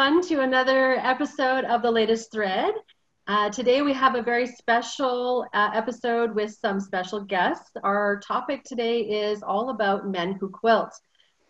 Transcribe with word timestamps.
everyone, 0.00 0.22
to 0.22 0.40
another 0.40 0.94
episode 1.00 1.64
of 1.66 1.82
the 1.82 1.90
latest 1.90 2.32
thread. 2.32 2.72
Uh, 3.26 3.50
today 3.50 3.82
we 3.82 3.92
have 3.92 4.14
a 4.14 4.22
very 4.22 4.46
special 4.46 5.44
uh, 5.52 5.70
episode 5.74 6.34
with 6.34 6.50
some 6.50 6.80
special 6.80 7.20
guests. 7.20 7.70
Our 7.84 8.18
topic 8.26 8.64
today 8.64 9.00
is 9.00 9.42
all 9.42 9.68
about 9.68 10.08
men 10.08 10.38
who 10.40 10.48
quilt. 10.48 10.90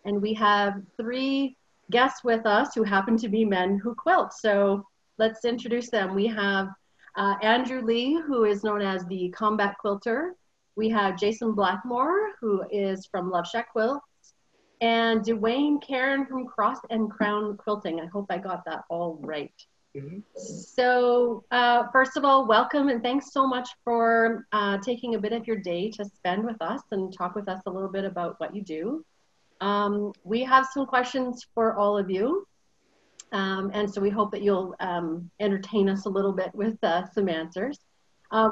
And 0.03 0.21
we 0.21 0.33
have 0.33 0.81
three 0.97 1.55
guests 1.91 2.25
with 2.25 2.45
us 2.45 2.75
who 2.75 2.83
happen 2.83 3.15
to 3.19 3.29
be 3.29 3.45
men 3.45 3.79
who 3.81 3.95
quilt. 3.95 4.33
So 4.33 4.85
let's 5.17 5.45
introduce 5.45 5.89
them. 5.89 6.13
We 6.13 6.27
have 6.27 6.67
uh, 7.15 7.35
Andrew 7.41 7.81
Lee, 7.81 8.19
who 8.19 8.43
is 8.43 8.65
known 8.65 8.81
as 8.81 9.05
the 9.05 9.29
Combat 9.29 9.75
Quilter. 9.79 10.35
We 10.75 10.89
have 10.89 11.17
Jason 11.17 11.53
Blackmore, 11.53 12.31
who 12.41 12.63
is 12.69 13.05
from 13.05 13.31
Love 13.31 13.47
Shack 13.47 13.71
Quilt 13.71 14.01
and 14.81 15.21
Dwayne 15.21 15.81
Karen 15.81 16.25
from 16.25 16.45
Cross 16.45 16.79
and 16.89 17.09
Crown 17.09 17.55
Quilting. 17.57 18.01
I 18.01 18.07
hope 18.07 18.25
I 18.29 18.39
got 18.39 18.65
that 18.65 18.83
all 18.89 19.19
right. 19.21 19.53
Mm-hmm. 19.95 20.19
So, 20.35 21.43
uh, 21.51 21.83
first 21.91 22.17
of 22.17 22.25
all, 22.25 22.47
welcome 22.47 22.89
and 22.89 23.03
thanks 23.03 23.31
so 23.31 23.45
much 23.45 23.69
for 23.83 24.47
uh, 24.51 24.79
taking 24.79 25.15
a 25.15 25.19
bit 25.19 25.33
of 25.33 25.45
your 25.45 25.57
day 25.57 25.91
to 25.91 26.05
spend 26.05 26.45
with 26.45 26.61
us 26.61 26.81
and 26.91 27.15
talk 27.15 27.35
with 27.35 27.47
us 27.47 27.61
a 27.65 27.69
little 27.69 27.89
bit 27.89 28.05
about 28.05 28.39
what 28.39 28.55
you 28.55 28.63
do. 28.63 29.05
Um, 29.59 30.13
we 30.23 30.43
have 30.43 30.65
some 30.73 30.85
questions 30.85 31.45
for 31.53 31.75
all 31.75 31.97
of 31.97 32.09
you. 32.09 32.47
Um, 33.33 33.71
and 33.73 33.93
so 33.93 34.01
we 34.01 34.09
hope 34.09 34.31
that 34.31 34.41
you'll 34.41 34.75
um, 34.79 35.29
entertain 35.39 35.89
us 35.89 36.05
a 36.05 36.09
little 36.09 36.33
bit 36.33 36.53
with 36.53 36.81
uh, 36.83 37.07
some 37.13 37.29
answers. 37.29 37.79
Uh, 38.31 38.49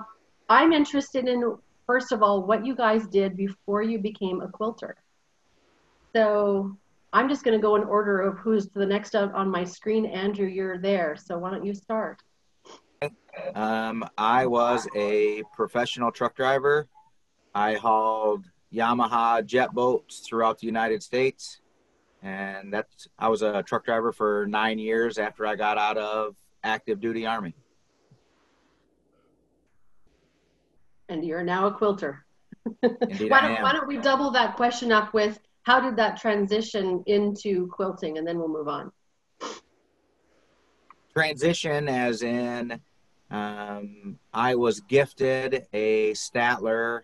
I'm 0.47 0.73
interested 0.73 1.27
in, 1.27 1.57
first 1.87 2.11
of 2.11 2.21
all, 2.21 2.43
what 2.43 2.65
you 2.65 2.75
guys 2.75 3.07
did 3.07 3.35
before 3.35 3.81
you 3.81 3.97
became 3.97 4.41
a 4.41 4.47
quilter. 4.47 4.95
So 6.15 6.77
I'm 7.13 7.29
just 7.29 7.43
going 7.43 7.57
to 7.57 7.61
go 7.61 7.75
in 7.75 7.83
order 7.83 8.21
of 8.21 8.37
who's 8.37 8.67
the 8.69 8.85
next 8.85 9.15
out 9.15 9.33
on 9.33 9.49
my 9.49 9.63
screen. 9.63 10.05
Andrew, 10.05 10.47
you're 10.47 10.77
there. 10.77 11.15
So 11.15 11.37
why 11.37 11.51
don't 11.51 11.65
you 11.65 11.73
start? 11.73 12.21
Um, 13.55 14.07
I 14.17 14.45
was 14.45 14.87
a 14.95 15.43
professional 15.55 16.11
truck 16.11 16.35
driver. 16.35 16.87
I 17.55 17.75
hauled 17.75 18.45
Yamaha 18.73 19.45
jet 19.45 19.73
boats 19.73 20.19
throughout 20.19 20.59
the 20.59 20.67
United 20.67 21.01
States. 21.01 21.61
And 22.21 22.73
that's, 22.73 23.07
I 23.17 23.29
was 23.29 23.41
a 23.41 23.63
truck 23.63 23.85
driver 23.85 24.11
for 24.11 24.45
nine 24.47 24.77
years 24.77 25.17
after 25.17 25.47
I 25.47 25.55
got 25.55 25.77
out 25.77 25.97
of 25.97 26.35
active 26.63 26.99
duty 26.99 27.25
Army. 27.25 27.55
And 31.07 31.25
you're 31.25 31.43
now 31.43 31.67
a 31.67 31.71
quilter. 31.71 32.25
why, 32.81 32.89
don't, 33.41 33.61
why 33.61 33.71
don't 33.71 33.87
we 33.87 33.97
double 33.97 34.31
that 34.31 34.57
question 34.57 34.91
up 34.91 35.13
with 35.13 35.39
how 35.63 35.79
did 35.79 35.95
that 35.97 36.17
transition 36.17 37.03
into 37.05 37.67
quilting? 37.67 38.17
And 38.17 38.27
then 38.27 38.37
we'll 38.39 38.47
move 38.47 38.67
on. 38.67 38.91
Transition, 41.13 41.87
as 41.87 42.23
in, 42.23 42.79
um, 43.31 44.17
I 44.33 44.55
was 44.55 44.79
gifted 44.81 45.67
a 45.73 46.11
Statler 46.13 47.01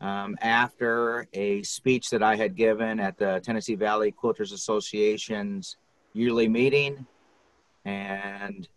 um, 0.00 0.36
after 0.40 1.26
a 1.32 1.62
speech 1.62 2.10
that 2.10 2.22
I 2.22 2.36
had 2.36 2.54
given 2.56 3.00
at 3.00 3.18
the 3.18 3.40
Tennessee 3.44 3.74
Valley 3.74 4.12
Quilters 4.12 4.52
Association's 4.52 5.76
yearly 6.12 6.48
meeting. 6.48 7.06
And 7.84 8.68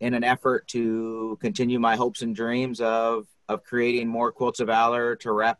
in 0.00 0.14
an 0.14 0.24
effort 0.24 0.66
to 0.68 1.38
continue 1.40 1.78
my 1.78 1.96
hopes 1.96 2.22
and 2.22 2.34
dreams 2.34 2.80
of, 2.80 3.26
of 3.48 3.64
creating 3.64 4.08
more 4.08 4.30
quilts 4.30 4.60
of 4.60 4.66
valor 4.66 5.16
to 5.16 5.32
rep 5.32 5.58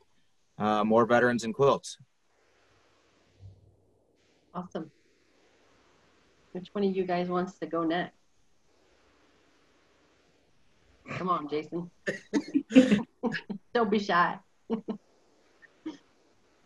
uh, 0.58 0.84
more 0.84 1.06
veterans 1.06 1.44
and 1.44 1.54
quilts. 1.54 1.98
Awesome. 4.56 4.90
Which 6.52 6.68
one 6.72 6.82
of 6.84 6.96
you 6.96 7.04
guys 7.04 7.28
wants 7.28 7.58
to 7.58 7.66
go 7.66 7.84
next? 7.84 8.16
Come 11.10 11.28
on, 11.28 11.46
Jason. 11.46 11.90
Don't 13.74 13.90
be 13.90 13.98
shy. 13.98 14.38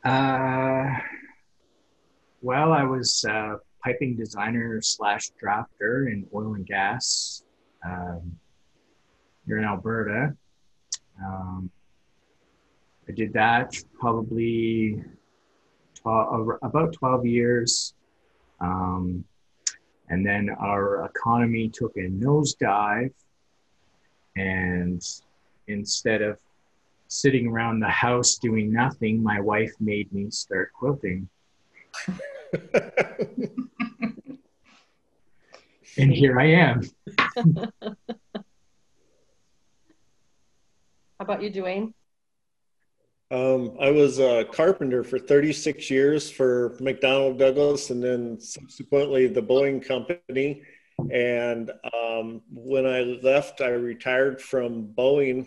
uh, 0.05 0.85
well, 2.41 2.73
I 2.73 2.85
was 2.85 3.25
a 3.25 3.57
piping 3.83 4.15
designer 4.17 4.81
slash 4.81 5.33
drafter 5.43 6.13
in 6.13 6.25
oil 6.33 6.55
and 6.55 6.65
gas 6.65 7.43
um, 7.85 8.39
here 9.47 9.59
in 9.59 9.65
Alberta. 9.65 10.37
Um, 11.21 11.69
I 13.09 13.13
did 13.13 13.33
that 13.33 13.75
probably 13.99 15.03
12, 16.03 16.59
about 16.63 16.93
12 16.93 17.27
years. 17.27 17.95
Um, 18.61 19.25
and 20.09 20.27
then 20.27 20.51
our 20.61 21.05
economy 21.05 21.69
took 21.69 21.97
a 21.97 22.09
nosedive. 22.09 23.13
And 24.37 25.03
instead 25.67 26.23
of 26.23 26.39
sitting 27.09 27.47
around 27.49 27.81
the 27.81 27.89
house 27.89 28.37
doing 28.37 28.73
nothing, 28.73 29.23
my 29.23 29.41
wife 29.41 29.73
made 29.81 30.13
me 30.13 30.31
start 30.31 30.73
quilting. 30.73 31.29
and 35.97 36.13
here 36.13 36.41
I 36.41 36.47
am. 36.47 36.83
How 41.19 41.25
about 41.25 41.43
you, 41.43 41.51
Dwayne? 41.51 41.93
Um, 43.33 43.77
I 43.81 43.91
was 43.91 44.19
a 44.19 44.45
carpenter 44.45 45.05
for 45.05 45.19
36 45.19 45.89
years 45.89 46.29
for 46.29 46.71
McDonnell 46.81 47.39
Douglas 47.39 47.91
and 47.91 48.03
then 48.03 48.41
subsequently 48.41 49.29
the 49.29 49.43
Boeing 49.43 49.87
Company. 49.87 50.63
And 51.13 51.71
um, 51.95 52.43
when 52.53 52.87
I 52.87 53.03
left, 53.23 53.61
I 53.61 53.69
retired 53.69 54.41
from 54.41 54.89
Boeing 54.89 55.47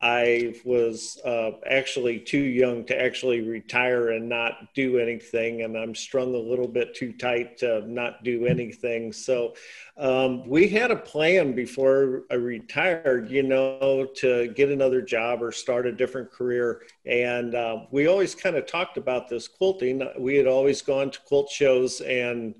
I 0.00 0.54
was 0.64 1.18
uh, 1.24 1.52
actually 1.68 2.20
too 2.20 2.42
young 2.42 2.84
to 2.84 3.00
actually 3.00 3.40
retire 3.40 4.10
and 4.10 4.28
not 4.28 4.74
do 4.74 4.98
anything, 4.98 5.62
and 5.62 5.76
I'm 5.76 5.94
strung 5.94 6.34
a 6.34 6.38
little 6.38 6.68
bit 6.68 6.94
too 6.94 7.12
tight 7.12 7.58
to 7.58 7.80
not 7.90 8.22
do 8.22 8.46
anything. 8.46 9.12
So, 9.12 9.54
um, 9.96 10.46
we 10.46 10.68
had 10.68 10.90
a 10.90 10.96
plan 10.96 11.54
before 11.54 12.24
I 12.30 12.34
retired, 12.34 13.30
you 13.30 13.42
know, 13.42 14.06
to 14.16 14.48
get 14.48 14.68
another 14.70 15.00
job 15.00 15.42
or 15.42 15.50
start 15.50 15.86
a 15.86 15.92
different 15.92 16.30
career. 16.30 16.82
And 17.06 17.54
uh, 17.54 17.86
we 17.90 18.06
always 18.06 18.34
kind 18.34 18.56
of 18.56 18.66
talked 18.66 18.98
about 18.98 19.28
this 19.28 19.48
quilting. 19.48 20.06
We 20.18 20.36
had 20.36 20.46
always 20.46 20.82
gone 20.82 21.10
to 21.10 21.20
quilt 21.20 21.50
shows 21.50 22.02
and 22.02 22.54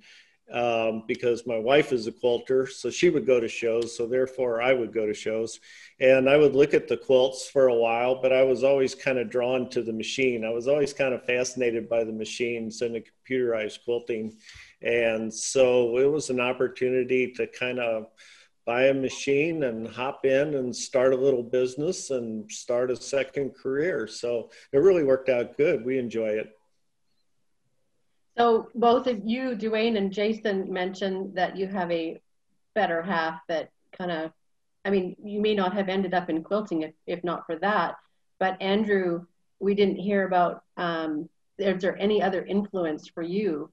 um, 0.53 1.03
because 1.09 1.47
my 1.47 1.59
wife 1.59 1.93
is 1.93 2.07
a 2.07 2.12
quilter, 2.12 2.67
so 2.67 2.91
she 2.91 3.11
would 3.11 3.27
go 3.27 3.41
to 3.41 3.49
shows. 3.49 3.97
So 3.97 4.07
therefore, 4.07 4.62
I 4.62 4.73
would 4.73 4.93
go 4.93 5.07
to 5.07 5.15
shows, 5.15 5.61
and 5.99 6.29
I 6.29 6.37
would 6.37 6.55
look 6.55 6.75
at 6.75 6.89
the 6.89 6.97
quilts 6.97 7.49
for 7.49 7.69
a 7.69 7.75
while. 7.75 8.21
But 8.21 8.33
I 8.33 8.43
was 8.43 8.62
always 8.62 8.95
kind 8.95 9.19
of 9.19 9.31
drawn 9.31 9.69
to 9.71 9.83
the 9.83 9.93
machine. 9.93 10.45
I 10.45 10.51
was 10.51 10.69
always 10.69 10.93
kind 10.93 11.15
of 11.15 11.25
fascinated 11.25 11.89
by 11.89 12.05
the 12.05 12.12
machines 12.12 12.83
and 12.83 12.95
the 12.95 13.03
computerized 13.03 13.84
quilting, 13.84 14.37
and 14.83 15.33
so 15.33 15.99
it 15.99 16.11
was 16.11 16.31
an 16.31 16.41
opportunity 16.41 17.33
to 17.33 17.47
kind 17.47 17.81
of 17.81 18.07
buy 18.67 18.87
a 18.87 18.95
machine 18.95 19.63
and 19.63 19.87
hop 19.87 20.27
in 20.27 20.55
and 20.57 20.75
start 20.75 21.15
a 21.15 21.17
little 21.17 21.43
business 21.43 22.11
and 22.11 22.51
start 22.51 22.91
a 22.91 22.97
second 22.97 23.55
career. 23.55 24.09
So 24.09 24.51
it 24.73 24.78
really 24.78 25.05
worked 25.05 25.28
out 25.28 25.57
good. 25.57 25.84
We 25.84 25.99
enjoy 25.99 26.31
it. 26.31 26.56
So 28.38 28.69
both 28.74 29.06
of 29.06 29.22
you, 29.24 29.56
Dwayne 29.56 29.97
and 29.97 30.12
Jason, 30.12 30.70
mentioned 30.72 31.34
that 31.36 31.56
you 31.56 31.66
have 31.69 31.91
a 31.91 32.20
better 32.74 33.03
half 33.03 33.41
that 33.48 33.71
kind 33.97 34.10
of, 34.10 34.33
I 34.84 34.91
mean, 34.91 35.16
you 35.24 35.41
may 35.41 35.54
not 35.54 35.72
have 35.72 35.88
ended 35.88 36.12
up 36.12 36.28
in 36.28 36.42
quilting 36.42 36.83
if, 36.83 36.92
if 37.06 37.24
not 37.24 37.47
for 37.47 37.56
that. 37.56 37.97
But 38.38 38.60
Andrew, 38.60 39.24
we 39.59 39.74
didn't 39.74 39.97
hear 39.97 40.27
about, 40.27 40.62
um, 40.77 41.28
is 41.59 41.80
there 41.80 41.98
any 41.98 42.22
other 42.22 42.44
influence 42.44 43.09
for 43.09 43.22
you? 43.22 43.71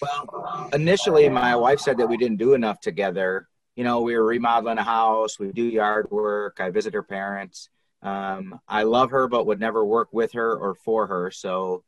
Well, 0.00 0.70
initially, 0.72 1.28
my 1.28 1.54
wife 1.54 1.80
said 1.80 1.98
that 1.98 2.08
we 2.08 2.16
didn't 2.16 2.38
do 2.38 2.54
enough 2.54 2.80
together. 2.80 3.48
You 3.76 3.84
know, 3.84 4.00
we 4.00 4.16
were 4.16 4.24
remodeling 4.24 4.78
a 4.78 4.82
house, 4.82 5.38
we 5.38 5.52
do 5.52 5.62
yard 5.62 6.10
work, 6.10 6.58
I 6.60 6.70
visit 6.70 6.94
her 6.94 7.02
parents. 7.02 7.68
Um, 8.02 8.58
I 8.68 8.84
love 8.84 9.10
her, 9.10 9.28
but 9.28 9.46
would 9.46 9.60
never 9.60 9.84
work 9.84 10.08
with 10.12 10.32
her 10.32 10.56
or 10.56 10.74
for 10.74 11.06
her. 11.06 11.30
So, 11.30 11.82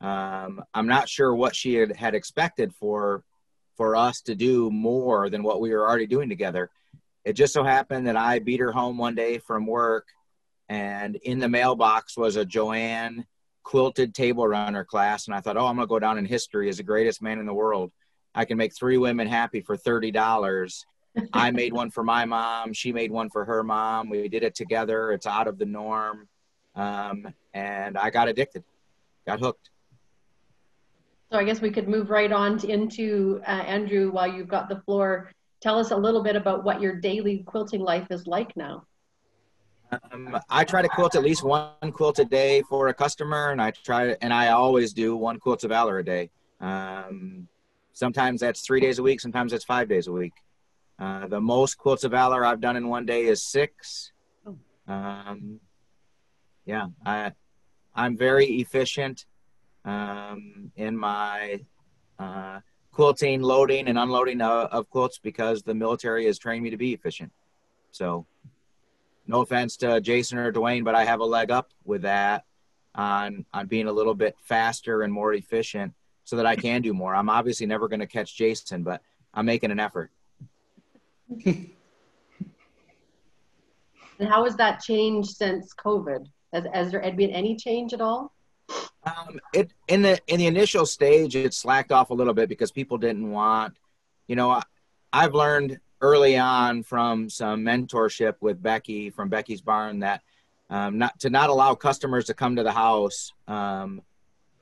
um, 0.00 0.62
I'm 0.72 0.86
not 0.86 1.08
sure 1.08 1.34
what 1.34 1.54
she 1.54 1.74
had, 1.74 1.96
had 1.96 2.14
expected 2.14 2.74
for 2.74 3.22
for 3.76 3.96
us 3.96 4.20
to 4.20 4.34
do 4.34 4.70
more 4.70 5.30
than 5.30 5.42
what 5.42 5.60
we 5.60 5.70
were 5.70 5.88
already 5.88 6.06
doing 6.06 6.28
together. 6.28 6.68
It 7.24 7.32
just 7.32 7.54
so 7.54 7.64
happened 7.64 8.06
that 8.06 8.16
I 8.16 8.38
beat 8.38 8.60
her 8.60 8.72
home 8.72 8.98
one 8.98 9.14
day 9.14 9.38
from 9.38 9.66
work, 9.66 10.06
and 10.68 11.16
in 11.16 11.38
the 11.38 11.48
mailbox 11.48 12.16
was 12.16 12.36
a 12.36 12.44
JoAnn 12.44 13.24
quilted 13.62 14.14
table 14.14 14.46
runner 14.46 14.84
class, 14.84 15.26
and 15.26 15.34
I 15.34 15.40
thought, 15.40 15.56
oh, 15.56 15.66
I'm 15.66 15.76
gonna 15.76 15.86
go 15.86 15.98
down 15.98 16.18
in 16.18 16.24
history 16.24 16.68
as 16.68 16.78
the 16.78 16.82
greatest 16.82 17.22
man 17.22 17.38
in 17.38 17.46
the 17.46 17.54
world. 17.54 17.92
I 18.34 18.44
can 18.44 18.56
make 18.56 18.74
three 18.74 18.98
women 18.98 19.26
happy 19.26 19.60
for 19.60 19.76
thirty 19.76 20.10
dollars. 20.10 20.84
I 21.32 21.50
made 21.50 21.72
one 21.72 21.90
for 21.90 22.02
my 22.02 22.24
mom. 22.24 22.72
She 22.72 22.92
made 22.92 23.10
one 23.10 23.28
for 23.28 23.44
her 23.44 23.62
mom. 23.62 24.08
We 24.08 24.28
did 24.28 24.42
it 24.42 24.54
together. 24.54 25.12
It's 25.12 25.26
out 25.26 25.48
of 25.48 25.58
the 25.58 25.66
norm, 25.66 26.28
um, 26.74 27.32
and 27.52 27.98
I 27.98 28.10
got 28.10 28.28
addicted, 28.28 28.64
got 29.26 29.40
hooked. 29.40 29.70
So 31.30 31.38
I 31.38 31.44
guess 31.44 31.60
we 31.60 31.70
could 31.70 31.88
move 31.88 32.10
right 32.10 32.32
on 32.32 32.58
to, 32.58 32.68
into 32.68 33.40
uh, 33.46 33.50
Andrew 33.50 34.10
while 34.10 34.26
you've 34.26 34.48
got 34.48 34.68
the 34.68 34.80
floor. 34.80 35.30
Tell 35.60 35.78
us 35.78 35.92
a 35.92 35.96
little 35.96 36.24
bit 36.24 36.34
about 36.34 36.64
what 36.64 36.80
your 36.80 36.96
daily 36.96 37.44
quilting 37.46 37.80
life 37.80 38.08
is 38.10 38.26
like 38.26 38.56
now. 38.56 38.84
Um, 39.92 40.38
I 40.48 40.64
try 40.64 40.82
to 40.82 40.88
quilt 40.88 41.14
at 41.14 41.22
least 41.22 41.44
one 41.44 41.92
quilt 41.92 42.18
a 42.18 42.24
day 42.24 42.62
for 42.62 42.88
a 42.88 42.94
customer, 42.94 43.50
and 43.50 43.60
I 43.60 43.70
try 43.70 44.16
and 44.20 44.32
I 44.32 44.48
always 44.48 44.92
do 44.92 45.16
one 45.16 45.38
quilt 45.38 45.64
of 45.64 45.70
valor 45.70 45.98
a 45.98 46.04
day. 46.04 46.30
Um, 46.60 47.48
sometimes 47.92 48.40
that's 48.40 48.62
three 48.62 48.80
days 48.80 48.98
a 48.98 49.02
week, 49.02 49.20
sometimes 49.20 49.52
that's 49.52 49.64
five 49.64 49.88
days 49.88 50.06
a 50.06 50.12
week. 50.12 50.32
Uh, 50.98 51.26
the 51.26 51.40
most 51.40 51.76
quilts 51.76 52.04
of 52.04 52.12
valor 52.12 52.44
I've 52.44 52.60
done 52.60 52.76
in 52.76 52.88
one 52.88 53.06
day 53.06 53.24
is 53.24 53.42
six. 53.42 54.12
Oh. 54.46 54.56
Um, 54.92 55.60
yeah, 56.66 56.88
I 57.04 57.32
I'm 57.94 58.16
very 58.16 58.46
efficient 58.46 59.26
um, 59.84 60.70
in 60.76 60.96
my 60.96 61.60
uh, 62.18 62.60
quilting, 62.92 63.40
loading, 63.42 63.88
and 63.88 63.98
unloading 63.98 64.40
of, 64.40 64.68
of, 64.70 64.90
quilts 64.90 65.18
because 65.18 65.62
the 65.62 65.74
military 65.74 66.26
has 66.26 66.38
trained 66.38 66.62
me 66.62 66.70
to 66.70 66.76
be 66.76 66.92
efficient. 66.92 67.32
So, 67.92 68.26
no 69.26 69.40
offense 69.40 69.76
to 69.78 70.00
Jason 70.00 70.38
or 70.38 70.52
Dwayne, 70.52 70.84
but 70.84 70.94
I 70.94 71.04
have 71.04 71.20
a 71.20 71.24
leg 71.24 71.50
up 71.50 71.70
with 71.84 72.02
that 72.02 72.44
on 72.94 73.44
on 73.52 73.66
being 73.66 73.86
a 73.86 73.92
little 73.92 74.14
bit 74.14 74.36
faster 74.42 75.02
and 75.02 75.12
more 75.12 75.34
efficient 75.34 75.94
so 76.24 76.36
that 76.36 76.46
I 76.46 76.56
can 76.56 76.82
do 76.82 76.92
more. 76.92 77.14
I'm 77.14 77.28
obviously 77.28 77.66
never 77.66 77.88
going 77.88 78.00
to 78.00 78.06
catch 78.06 78.36
Jason, 78.36 78.82
but 78.82 79.00
I'm 79.34 79.46
making 79.46 79.70
an 79.70 79.80
effort. 79.80 80.10
and 81.46 81.72
how 84.20 84.44
has 84.44 84.56
that 84.56 84.80
changed 84.80 85.30
since 85.30 85.74
COVID? 85.74 86.26
Has, 86.52 86.64
has 86.72 86.92
there 86.92 87.00
been 87.12 87.30
any 87.30 87.56
change 87.56 87.92
at 87.92 88.00
all? 88.00 88.32
Um, 89.04 89.40
it 89.54 89.72
in 89.88 90.02
the 90.02 90.20
in 90.26 90.38
the 90.38 90.46
initial 90.46 90.84
stage, 90.84 91.34
it 91.34 91.54
slacked 91.54 91.90
off 91.90 92.10
a 92.10 92.14
little 92.14 92.34
bit 92.34 92.48
because 92.48 92.70
people 92.70 92.98
didn't 92.98 93.30
want, 93.30 93.74
you 94.26 94.36
know, 94.36 94.50
I, 94.50 94.62
I've 95.12 95.34
learned 95.34 95.80
early 96.02 96.36
on 96.36 96.82
from 96.82 97.28
some 97.28 97.64
mentorship 97.64 98.34
with 98.40 98.62
Becky 98.62 99.10
from 99.10 99.28
Becky's 99.28 99.60
Barn 99.60 100.00
that 100.00 100.22
um, 100.68 100.98
not 100.98 101.18
to 101.20 101.30
not 101.30 101.50
allow 101.50 101.74
customers 101.74 102.26
to 102.26 102.34
come 102.34 102.56
to 102.56 102.62
the 102.62 102.72
house 102.72 103.32
um, 103.48 104.02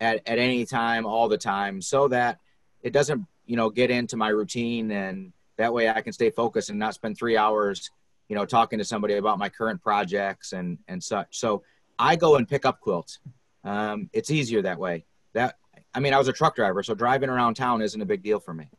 at 0.01 0.27
at 0.27 0.39
any 0.39 0.65
time, 0.65 1.05
all 1.05 1.29
the 1.29 1.39
time, 1.39 1.83
so 1.83 2.09
that 2.09 2.39
it 2.83 2.93
doesn't, 2.93 3.27
you 3.47 3.57
know, 3.57 3.71
get 3.71 3.91
into 3.91 4.17
my 4.17 4.29
routine, 4.29 4.91
and 4.93 5.33
that 5.57 5.73
way 5.73 5.89
I 5.89 6.01
can 6.01 6.13
stay 6.13 6.31
focused 6.31 6.71
and 6.71 6.79
not 6.79 6.95
spend 6.95 7.19
three 7.19 7.37
hours, 7.37 7.91
you 8.29 8.37
know, 8.37 8.47
talking 8.47 8.79
to 8.79 8.85
somebody 8.85 9.15
about 9.15 9.39
my 9.39 9.49
current 9.49 9.83
projects 9.83 10.53
and 10.53 10.79
and 10.87 11.03
such. 11.03 11.39
So 11.39 11.63
I 11.99 12.15
go 12.17 12.37
and 12.37 12.49
pick 12.49 12.65
up 12.65 12.81
quilts. 12.81 13.19
Um, 13.69 14.09
it's 14.15 14.31
easier 14.31 14.63
that 14.63 14.79
way. 14.79 15.05
That 15.35 15.57
I 15.95 16.01
mean, 16.01 16.15
I 16.15 16.19
was 16.19 16.29
a 16.29 16.33
truck 16.33 16.57
driver, 16.57 16.83
so 16.83 16.95
driving 16.95 17.29
around 17.29 17.55
town 17.55 17.83
isn't 17.83 18.01
a 18.01 18.07
big 18.07 18.23
deal 18.23 18.41
for 18.41 18.55
me. 18.55 18.71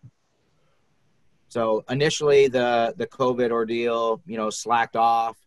So 1.48 1.84
initially, 1.90 2.48
the 2.48 2.96
the 2.98 3.06
COVID 3.06 3.52
ordeal, 3.52 4.22
you 4.26 4.38
know, 4.38 4.50
slacked 4.50 4.96
off, 4.96 5.38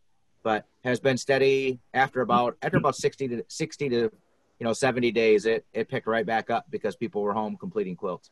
but 0.44 0.64
has 0.84 1.00
been 1.00 1.16
steady 1.16 1.80
after 1.92 2.20
about 2.20 2.56
after 2.62 2.76
about 2.76 2.94
sixty 2.94 3.26
to 3.28 3.44
sixty 3.48 3.88
to 3.88 3.96
you 3.96 4.64
know 4.64 4.72
seventy 4.72 5.10
days. 5.10 5.44
It 5.44 5.66
it 5.72 5.88
picked 5.88 6.06
right 6.06 6.26
back 6.26 6.48
up 6.48 6.66
because 6.70 6.94
people 6.94 7.22
were 7.22 7.32
home 7.32 7.56
completing 7.56 7.96
quilts. 7.96 8.30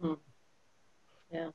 Hmm. 0.00 0.14
Yeah. 1.30 1.50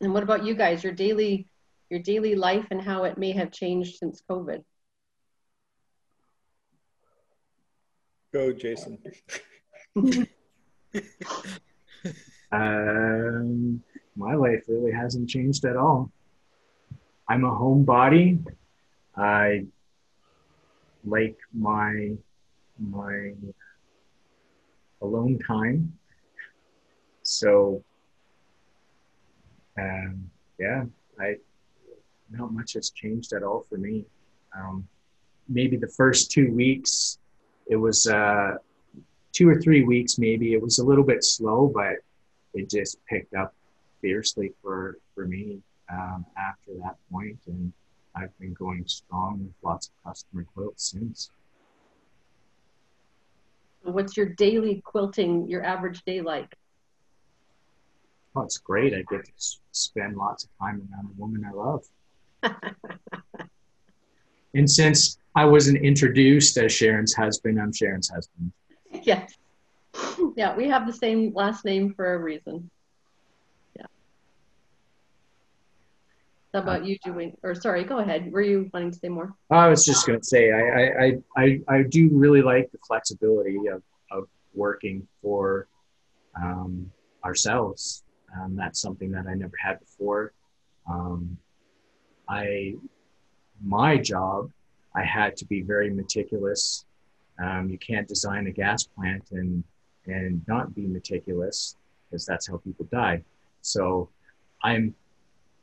And 0.00 0.14
what 0.14 0.22
about 0.22 0.44
you 0.44 0.54
guys? 0.54 0.84
Your 0.84 0.92
daily 0.92 1.48
your 1.90 2.00
daily 2.00 2.36
life 2.36 2.66
and 2.70 2.80
how 2.80 3.04
it 3.04 3.18
may 3.18 3.32
have 3.32 3.50
changed 3.50 3.96
since 3.96 4.22
COVID. 4.30 4.62
Go, 8.32 8.52
Jason. 8.52 8.98
um, 12.52 13.82
my 14.16 14.34
life 14.34 14.64
really 14.68 14.92
hasn't 14.92 15.28
changed 15.28 15.64
at 15.64 15.76
all. 15.76 16.10
I'm 17.28 17.44
a 17.44 17.50
homebody. 17.50 18.44
I 19.16 19.66
like 21.04 21.36
my 21.54 22.12
my 22.78 23.32
alone 25.00 25.38
time. 25.46 25.92
So, 27.22 27.82
um, 29.78 30.30
yeah, 30.58 30.84
I 31.18 31.36
not 32.30 32.52
much 32.52 32.74
has 32.74 32.90
changed 32.90 33.32
at 33.32 33.42
all 33.42 33.64
for 33.68 33.78
me. 33.78 34.04
Um, 34.56 34.88
maybe 35.48 35.76
the 35.76 35.88
first 35.88 36.32
two 36.32 36.52
weeks 36.52 37.18
it 37.66 37.76
was 37.76 38.06
uh, 38.06 38.56
two 39.32 39.48
or 39.48 39.60
three 39.60 39.82
weeks 39.82 40.18
maybe. 40.18 40.52
It 40.54 40.62
was 40.62 40.78
a 40.78 40.84
little 40.84 41.04
bit 41.04 41.24
slow, 41.24 41.70
but 41.72 41.96
it 42.54 42.70
just 42.70 42.98
picked 43.06 43.34
up 43.34 43.54
fiercely 44.00 44.52
for 44.62 44.98
for 45.14 45.26
me 45.26 45.60
um, 45.90 46.24
after 46.36 46.72
that 46.82 46.96
point, 47.10 47.38
and 47.46 47.72
I've 48.14 48.36
been 48.38 48.54
going 48.54 48.84
strong 48.86 49.44
with 49.44 49.54
lots 49.62 49.88
of 49.88 50.10
customer 50.10 50.46
quilts 50.54 50.90
since. 50.90 51.30
What's 53.82 54.16
your 54.16 54.26
daily 54.26 54.82
quilting, 54.84 55.48
your 55.48 55.62
average 55.62 56.02
day 56.04 56.20
like? 56.20 56.56
Oh, 58.34 58.42
it's 58.42 58.58
great. 58.58 58.92
I 58.94 59.04
get 59.08 59.24
to 59.24 59.32
spend 59.70 60.16
lots 60.16 60.44
of 60.44 60.50
time 60.58 60.88
around 60.92 61.06
a 61.06 61.20
woman 61.20 61.44
I 61.44 61.52
love. 61.52 61.84
and 64.54 64.68
since 64.68 65.18
I 65.36 65.44
wasn't 65.44 65.84
introduced 65.84 66.56
as 66.56 66.72
Sharon's 66.72 67.12
husband. 67.14 67.60
I'm 67.60 67.72
Sharon's 67.72 68.08
husband. 68.08 68.52
Yes. 69.02 69.34
Yeah, 70.36 70.56
we 70.56 70.68
have 70.68 70.86
the 70.86 70.92
same 70.92 71.34
last 71.34 71.64
name 71.66 71.92
for 71.92 72.14
a 72.14 72.18
reason. 72.18 72.70
Yeah. 73.76 73.84
How 76.54 76.60
about 76.60 76.86
you 76.86 76.96
doing, 77.04 77.36
or 77.42 77.54
sorry, 77.54 77.84
go 77.84 77.98
ahead. 77.98 78.32
Were 78.32 78.40
you 78.40 78.70
wanting 78.72 78.92
to 78.92 78.98
say 78.98 79.08
more? 79.08 79.34
I 79.50 79.68
was 79.68 79.84
just 79.84 80.06
going 80.06 80.18
to 80.18 80.24
say, 80.24 80.50
I, 80.50 81.04
I, 81.04 81.12
I, 81.36 81.60
I 81.68 81.82
do 81.82 82.08
really 82.10 82.40
like 82.40 82.70
the 82.72 82.78
flexibility 82.86 83.58
of, 83.66 83.82
of 84.10 84.28
working 84.54 85.06
for 85.20 85.68
um, 86.40 86.90
ourselves. 87.22 88.02
Um, 88.34 88.56
that's 88.56 88.80
something 88.80 89.10
that 89.12 89.26
I 89.26 89.34
never 89.34 89.56
had 89.62 89.80
before. 89.80 90.32
Um, 90.88 91.36
I, 92.28 92.76
my 93.62 93.98
job 93.98 94.50
I 94.96 95.04
had 95.04 95.36
to 95.36 95.44
be 95.44 95.62
very 95.62 95.90
meticulous. 95.90 96.84
Um, 97.38 97.68
you 97.68 97.78
can't 97.78 98.08
design 98.08 98.46
a 98.46 98.50
gas 98.50 98.84
plant 98.84 99.24
and 99.32 99.62
and 100.06 100.40
not 100.46 100.74
be 100.74 100.86
meticulous 100.86 101.76
because 102.08 102.24
that's 102.24 102.46
how 102.48 102.56
people 102.58 102.86
die. 102.90 103.22
So 103.60 104.08
I'm 104.62 104.94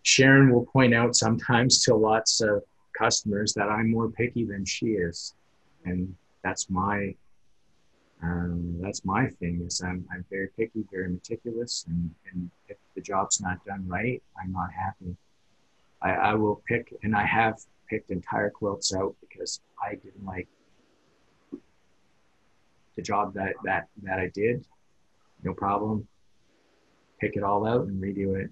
Sharon 0.03 0.51
will 0.51 0.65
point 0.65 0.93
out 0.93 1.15
sometimes 1.15 1.81
to 1.83 1.95
lots 1.95 2.41
of 2.41 2.63
customers 2.97 3.53
that 3.53 3.69
I'm 3.69 3.89
more 3.89 4.09
picky 4.09 4.45
than 4.45 4.65
she 4.65 4.87
is, 4.87 5.33
and 5.85 6.13
that's 6.43 6.69
my 6.69 7.15
um, 8.23 8.77
that's 8.79 9.03
my 9.03 9.27
thing 9.27 9.61
is 9.65 9.81
I'm, 9.81 10.05
I'm 10.11 10.23
very 10.29 10.49
picky, 10.57 10.85
very 10.91 11.09
meticulous, 11.09 11.85
and, 11.89 12.09
and 12.31 12.49
if 12.69 12.77
the 12.95 13.01
job's 13.01 13.41
not 13.41 13.63
done 13.65 13.85
right, 13.85 14.23
I'm 14.41 14.53
not 14.53 14.71
happy. 14.71 15.17
I, 16.01 16.11
I 16.11 16.33
will 16.35 16.61
pick, 16.65 16.93
and 17.03 17.15
I 17.15 17.25
have 17.25 17.59
picked 17.93 18.09
entire 18.09 18.49
quilts 18.49 18.91
out 18.95 19.15
because 19.21 19.61
I 19.79 19.93
didn't 19.93 20.25
like 20.25 20.47
the 22.95 23.03
job 23.03 23.35
that 23.35 23.53
that 23.65 23.87
that 24.01 24.17
I 24.17 24.31
did. 24.33 24.65
No 25.43 25.53
problem. 25.53 26.07
Pick 27.21 27.35
it 27.35 27.43
all 27.43 27.67
out 27.67 27.85
and 27.85 28.01
redo 28.01 28.35
it. 28.41 28.49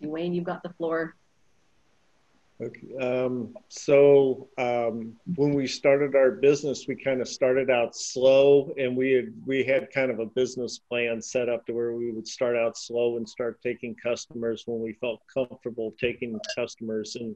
Wayne, 0.00 0.32
you've 0.32 0.44
got 0.44 0.62
the 0.62 0.70
floor. 0.70 1.14
Okay. 2.62 2.94
Um, 3.00 3.54
so 3.68 4.48
um, 4.58 5.16
when 5.36 5.54
we 5.54 5.66
started 5.66 6.14
our 6.14 6.30
business, 6.30 6.86
we 6.86 6.94
kind 6.94 7.22
of 7.22 7.28
started 7.28 7.70
out 7.70 7.96
slow, 7.96 8.74
and 8.76 8.94
we 8.94 9.12
had 9.12 9.32
we 9.46 9.64
had 9.64 9.90
kind 9.90 10.10
of 10.10 10.18
a 10.18 10.26
business 10.26 10.78
plan 10.78 11.22
set 11.22 11.48
up 11.48 11.64
to 11.66 11.72
where 11.72 11.92
we 11.92 12.10
would 12.12 12.28
start 12.28 12.56
out 12.56 12.76
slow 12.76 13.16
and 13.16 13.26
start 13.26 13.62
taking 13.62 13.94
customers 13.94 14.64
when 14.66 14.82
we 14.82 14.92
felt 14.94 15.22
comfortable 15.32 15.94
taking 15.98 16.38
customers, 16.54 17.16
and 17.16 17.34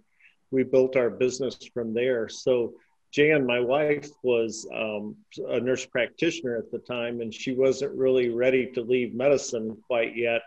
we 0.51 0.63
built 0.63 0.95
our 0.95 1.09
business 1.09 1.57
from 1.73 1.95
there. 1.95 2.29
So 2.29 2.75
Jan, 3.11 3.47
my 3.47 3.61
wife, 3.61 4.11
was 4.23 4.69
um, 4.75 5.17
a 5.49 5.59
nurse 5.59 5.87
practitioner 5.87 6.59
at 6.59 6.71
the 6.71 6.81
time, 6.81 7.23
and 7.23 7.33
she 7.33 7.55
wasn't 7.55 7.97
really 7.97 8.29
ready 8.29 8.71
to 8.73 8.83
leave 8.83 9.15
medicine 9.15 9.75
quite 9.89 10.15
yet 10.15 10.43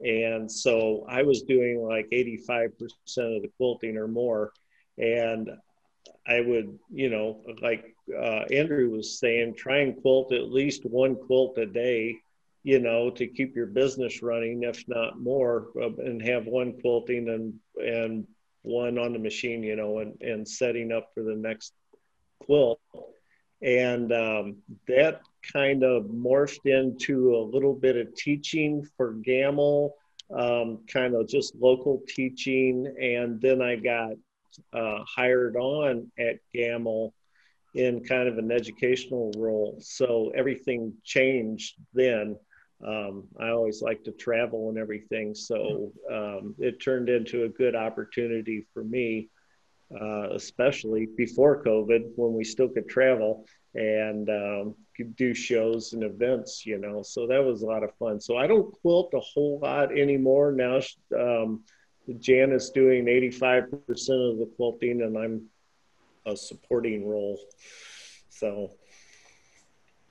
and 0.00 0.50
so 0.50 1.06
I 1.08 1.22
was 1.22 1.42
doing 1.42 1.82
like 1.82 2.08
85% 2.10 2.66
of 3.18 3.42
the 3.42 3.50
quilting 3.56 3.96
or 3.96 4.08
more. 4.08 4.52
And 4.98 5.50
I 6.26 6.40
would, 6.40 6.78
you 6.92 7.08
know, 7.08 7.42
like 7.62 7.94
uh, 8.14 8.44
Andrew 8.52 8.90
was 8.90 9.18
saying, 9.18 9.54
try 9.54 9.78
and 9.78 10.00
quilt 10.00 10.32
at 10.32 10.50
least 10.50 10.84
one 10.84 11.16
quilt 11.16 11.56
a 11.58 11.66
day, 11.66 12.16
you 12.62 12.78
know, 12.78 13.10
to 13.10 13.26
keep 13.26 13.54
your 13.54 13.66
business 13.66 14.22
running, 14.22 14.62
if 14.64 14.84
not 14.88 15.20
more, 15.20 15.68
uh, 15.80 15.94
and 15.98 16.20
have 16.22 16.46
one 16.46 16.78
quilting 16.80 17.28
and 17.28 17.54
and 17.76 18.26
one 18.62 18.98
on 18.98 19.12
the 19.12 19.18
machine, 19.18 19.62
you 19.62 19.76
know, 19.76 20.00
and 20.00 20.20
and 20.20 20.46
setting 20.46 20.92
up 20.92 21.10
for 21.14 21.22
the 21.22 21.34
next 21.34 21.72
quilt. 22.40 22.80
And 23.62 24.12
um, 24.12 24.56
that 24.88 25.20
kind 25.52 25.82
of 25.82 26.04
morphed 26.04 26.66
into 26.66 27.36
a 27.36 27.42
little 27.42 27.74
bit 27.74 27.96
of 27.96 28.14
teaching 28.14 28.86
for 28.96 29.14
Gammill, 29.14 29.90
um, 30.34 30.80
kind 30.86 31.14
of 31.14 31.28
just 31.28 31.54
local 31.56 32.02
teaching. 32.08 32.92
And 33.00 33.40
then 33.40 33.62
I 33.62 33.76
got 33.76 34.12
uh, 34.72 35.04
hired 35.04 35.56
on 35.56 36.10
at 36.18 36.36
Gammill 36.54 37.12
in 37.74 38.02
kind 38.02 38.28
of 38.28 38.38
an 38.38 38.50
educational 38.50 39.32
role. 39.36 39.76
So 39.80 40.32
everything 40.34 40.94
changed 41.04 41.74
then. 41.92 42.36
Um, 42.86 43.24
I 43.40 43.50
always 43.50 43.82
like 43.82 44.04
to 44.04 44.12
travel 44.12 44.68
and 44.68 44.78
everything. 44.78 45.34
So 45.34 45.92
um, 46.12 46.54
it 46.58 46.80
turned 46.80 47.08
into 47.08 47.44
a 47.44 47.48
good 47.48 47.74
opportunity 47.74 48.66
for 48.72 48.84
me, 48.84 49.28
uh, 49.98 50.30
especially 50.30 51.06
before 51.16 51.62
COVID 51.62 52.12
when 52.16 52.34
we 52.34 52.44
still 52.44 52.68
could 52.68 52.88
travel 52.88 53.46
and 53.74 54.28
um, 54.28 54.74
do 55.04 55.34
shows 55.34 55.92
and 55.92 56.02
events, 56.02 56.64
you 56.66 56.78
know. 56.78 57.02
So 57.02 57.26
that 57.26 57.42
was 57.42 57.62
a 57.62 57.66
lot 57.66 57.82
of 57.82 57.94
fun. 57.98 58.20
So 58.20 58.36
I 58.36 58.46
don't 58.46 58.72
quilt 58.80 59.12
a 59.14 59.20
whole 59.20 59.58
lot 59.62 59.96
anymore. 59.96 60.52
Now 60.52 60.80
um, 61.18 61.64
Jan 62.18 62.52
is 62.52 62.70
doing 62.70 63.06
85% 63.06 63.64
of 63.72 64.38
the 64.38 64.50
quilting 64.56 65.02
and 65.02 65.16
I'm 65.16 65.46
a 66.24 66.36
supporting 66.36 67.06
role. 67.06 67.38
So 68.30 68.70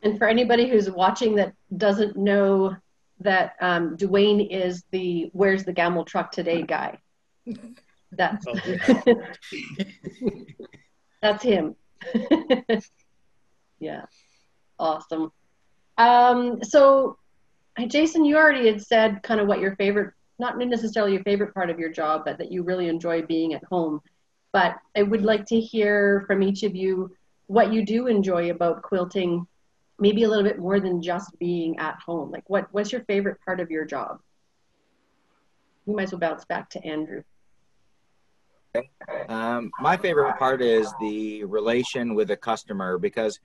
and 0.01 0.17
for 0.17 0.27
anybody 0.27 0.69
who's 0.69 0.89
watching 0.89 1.35
that 1.35 1.53
doesn't 1.75 2.15
know 2.15 2.75
that 3.21 3.55
um, 3.59 3.97
Dwayne 3.97 4.47
is 4.51 4.83
the 4.91 5.29
"Where's 5.33 5.63
the 5.63 5.73
Gammill 5.73 6.05
truck 6.05 6.31
today?" 6.31 6.61
guy. 6.61 6.99
That's 8.11 8.45
oh, 8.47 8.55
that's 11.21 11.43
him. 11.43 11.75
yeah, 13.79 14.05
awesome. 14.79 15.31
Um, 15.97 16.63
so, 16.63 17.17
Jason, 17.87 18.25
you 18.25 18.37
already 18.37 18.67
had 18.67 18.81
said 18.81 19.23
kind 19.23 19.39
of 19.39 19.47
what 19.47 19.59
your 19.59 19.75
favorite, 19.75 20.13
not 20.39 20.57
necessarily 20.57 21.13
your 21.13 21.23
favorite 21.23 21.53
part 21.53 21.69
of 21.69 21.79
your 21.79 21.89
job, 21.89 22.23
but 22.25 22.37
that 22.37 22.51
you 22.51 22.63
really 22.63 22.87
enjoy 22.87 23.21
being 23.21 23.53
at 23.53 23.63
home. 23.65 24.01
But 24.51 24.77
I 24.95 25.03
would 25.03 25.23
like 25.23 25.45
to 25.47 25.59
hear 25.59 26.23
from 26.27 26.41
each 26.41 26.63
of 26.63 26.75
you 26.75 27.15
what 27.47 27.71
you 27.71 27.85
do 27.85 28.07
enjoy 28.07 28.51
about 28.51 28.81
quilting 28.81 29.45
maybe 29.99 30.23
a 30.23 30.29
little 30.29 30.43
bit 30.43 30.59
more 30.59 30.79
than 30.79 31.01
just 31.01 31.37
being 31.39 31.77
at 31.79 31.97
home 32.05 32.31
like 32.31 32.43
what 32.49 32.67
what's 32.71 32.91
your 32.91 33.03
favorite 33.05 33.37
part 33.45 33.59
of 33.59 33.71
your 33.71 33.85
job 33.85 34.19
you 35.85 35.95
might 35.95 36.03
as 36.03 36.11
well 36.11 36.19
bounce 36.19 36.45
back 36.45 36.69
to 36.69 36.83
andrew 36.85 37.21
um, 39.29 39.71
my 39.79 39.95
favorite 39.95 40.37
part 40.37 40.61
is 40.61 40.93
the 40.99 41.45
relation 41.45 42.13
with 42.13 42.27
the 42.27 42.35
customer 42.35 42.97
because 42.97 43.39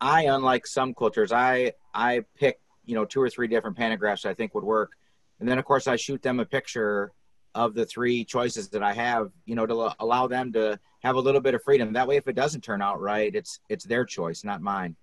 i 0.00 0.24
unlike 0.24 0.66
some 0.66 0.94
quilters 0.94 1.32
i 1.32 1.72
i 1.94 2.22
pick 2.36 2.60
you 2.84 2.94
know 2.94 3.04
two 3.04 3.20
or 3.20 3.28
three 3.28 3.48
different 3.48 3.76
pantographs 3.76 4.24
i 4.24 4.34
think 4.34 4.54
would 4.54 4.64
work. 4.64 4.92
And 5.40 5.48
then 5.48 5.58
of 5.58 5.64
course 5.64 5.86
i 5.86 5.96
shoot 5.96 6.22
them 6.22 6.40
a 6.40 6.44
picture 6.44 7.12
of 7.54 7.74
the 7.74 7.86
three 7.86 8.24
choices 8.24 8.68
that 8.70 8.82
i 8.82 8.92
have 8.92 9.30
you 9.44 9.54
know 9.54 9.66
to 9.66 9.94
allow 10.00 10.26
them 10.26 10.52
to 10.52 10.78
have 11.02 11.16
a 11.16 11.20
little 11.20 11.40
bit 11.40 11.54
of 11.54 11.62
freedom. 11.62 11.92
That 11.92 12.08
way 12.08 12.16
if 12.16 12.26
it 12.26 12.34
doesn't 12.34 12.62
turn 12.62 12.82
out 12.82 13.00
right 13.00 13.34
it's 13.34 13.60
it's 13.68 13.84
their 13.84 14.04
choice 14.04 14.44
not 14.44 14.60
mine. 14.60 14.96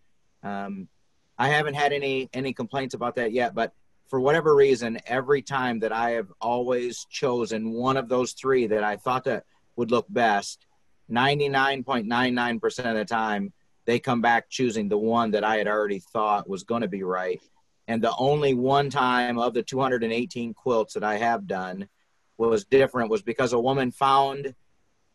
Um, 0.43 0.87
I 1.37 1.49
haven't 1.49 1.73
had 1.73 1.93
any 1.93 2.29
any 2.33 2.53
complaints 2.53 2.95
about 2.95 3.15
that 3.15 3.31
yet, 3.31 3.55
but 3.55 3.73
for 4.07 4.19
whatever 4.19 4.55
reason, 4.55 4.99
every 5.07 5.41
time 5.41 5.79
that 5.79 5.91
I 5.91 6.11
have 6.11 6.31
always 6.39 7.05
chosen 7.09 7.71
one 7.71 7.97
of 7.97 8.07
those 8.07 8.33
three 8.33 8.67
that 8.67 8.83
I 8.83 8.97
thought 8.97 9.23
that 9.23 9.45
would 9.75 9.91
look 9.91 10.05
best, 10.09 10.65
99.99% 11.11 12.63
of 12.85 12.95
the 12.95 13.05
time, 13.05 13.51
they 13.85 13.99
come 13.99 14.21
back 14.21 14.49
choosing 14.49 14.89
the 14.89 14.97
one 14.97 15.31
that 15.31 15.43
I 15.43 15.57
had 15.57 15.67
already 15.67 15.99
thought 15.99 16.49
was 16.49 16.63
going 16.63 16.81
to 16.81 16.87
be 16.87 17.03
right. 17.03 17.41
And 17.87 18.01
the 18.01 18.15
only 18.17 18.53
one 18.53 18.89
time 18.89 19.37
of 19.37 19.53
the 19.53 19.61
218 19.61 20.53
quilts 20.53 20.95
that 20.95 21.03
I 21.03 21.17
have 21.17 21.47
done 21.47 21.87
was 22.37 22.65
different 22.65 23.11
was 23.11 23.21
because 23.21 23.53
a 23.53 23.59
woman 23.59 23.91
found 23.91 24.55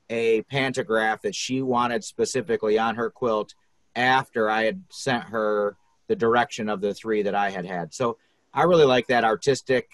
a 0.08 0.42
pantograph 0.42 1.22
that 1.22 1.34
she 1.34 1.62
wanted 1.62 2.04
specifically 2.04 2.78
on 2.78 2.96
her 2.96 3.10
quilt 3.10 3.54
after 3.94 4.48
I 4.48 4.64
had 4.64 4.82
sent 4.88 5.24
her 5.24 5.76
the 6.08 6.16
direction 6.16 6.68
of 6.68 6.80
the 6.80 6.94
three 6.94 7.22
that 7.22 7.34
I 7.34 7.50
had 7.50 7.66
had. 7.66 7.92
So 7.92 8.18
I 8.52 8.64
really 8.64 8.84
like 8.84 9.08
that 9.08 9.24
artistic, 9.24 9.90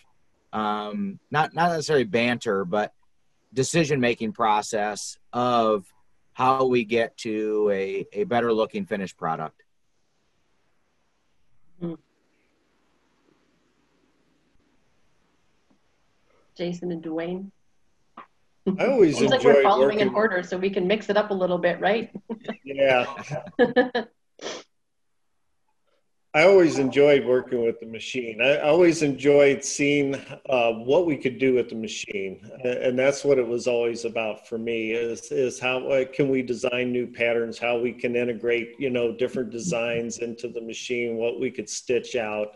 um, 0.52 1.18
not 1.30 1.54
not 1.54 1.70
necessarily 1.70 2.04
banter, 2.04 2.64
but 2.64 2.92
decision 3.52 4.00
making 4.00 4.32
process 4.32 5.18
of 5.32 5.84
how 6.36 6.66
we 6.66 6.84
get 6.84 7.16
to 7.16 7.70
a, 7.72 8.06
a 8.12 8.24
better 8.24 8.52
looking 8.52 8.84
finished 8.84 9.16
product. 9.16 9.62
Hmm. 11.80 11.94
Jason 16.54 16.92
and 16.92 17.02
Dwayne. 17.02 17.50
I 18.78 18.84
always 18.84 19.16
Seems 19.16 19.30
like 19.30 19.44
we're 19.44 19.62
following 19.62 19.96
working. 19.96 20.08
in 20.08 20.14
order, 20.14 20.42
so 20.42 20.58
we 20.58 20.68
can 20.68 20.86
mix 20.86 21.08
it 21.08 21.16
up 21.16 21.30
a 21.30 21.34
little 21.34 21.56
bit, 21.56 21.80
right? 21.80 22.10
Yeah. 22.64 23.06
I 26.36 26.42
always 26.42 26.78
enjoyed 26.78 27.24
working 27.24 27.64
with 27.64 27.80
the 27.80 27.86
machine. 27.86 28.42
I 28.42 28.58
always 28.58 29.00
enjoyed 29.00 29.64
seeing 29.64 30.16
uh, 30.50 30.72
what 30.72 31.06
we 31.06 31.16
could 31.16 31.38
do 31.38 31.54
with 31.54 31.70
the 31.70 31.76
machine, 31.76 32.42
and 32.62 32.98
that's 32.98 33.24
what 33.24 33.38
it 33.38 33.48
was 33.48 33.66
always 33.66 34.04
about 34.04 34.46
for 34.46 34.58
me. 34.58 34.90
Is 34.90 35.32
is 35.32 35.58
how 35.58 35.88
uh, 35.88 36.04
can 36.04 36.28
we 36.28 36.42
design 36.42 36.92
new 36.92 37.06
patterns? 37.06 37.58
How 37.58 37.78
we 37.78 37.90
can 37.90 38.14
integrate, 38.14 38.74
you 38.78 38.90
know, 38.90 39.16
different 39.16 39.48
designs 39.48 40.18
into 40.18 40.48
the 40.48 40.60
machine? 40.60 41.16
What 41.16 41.40
we 41.40 41.50
could 41.50 41.70
stitch 41.70 42.16
out. 42.16 42.48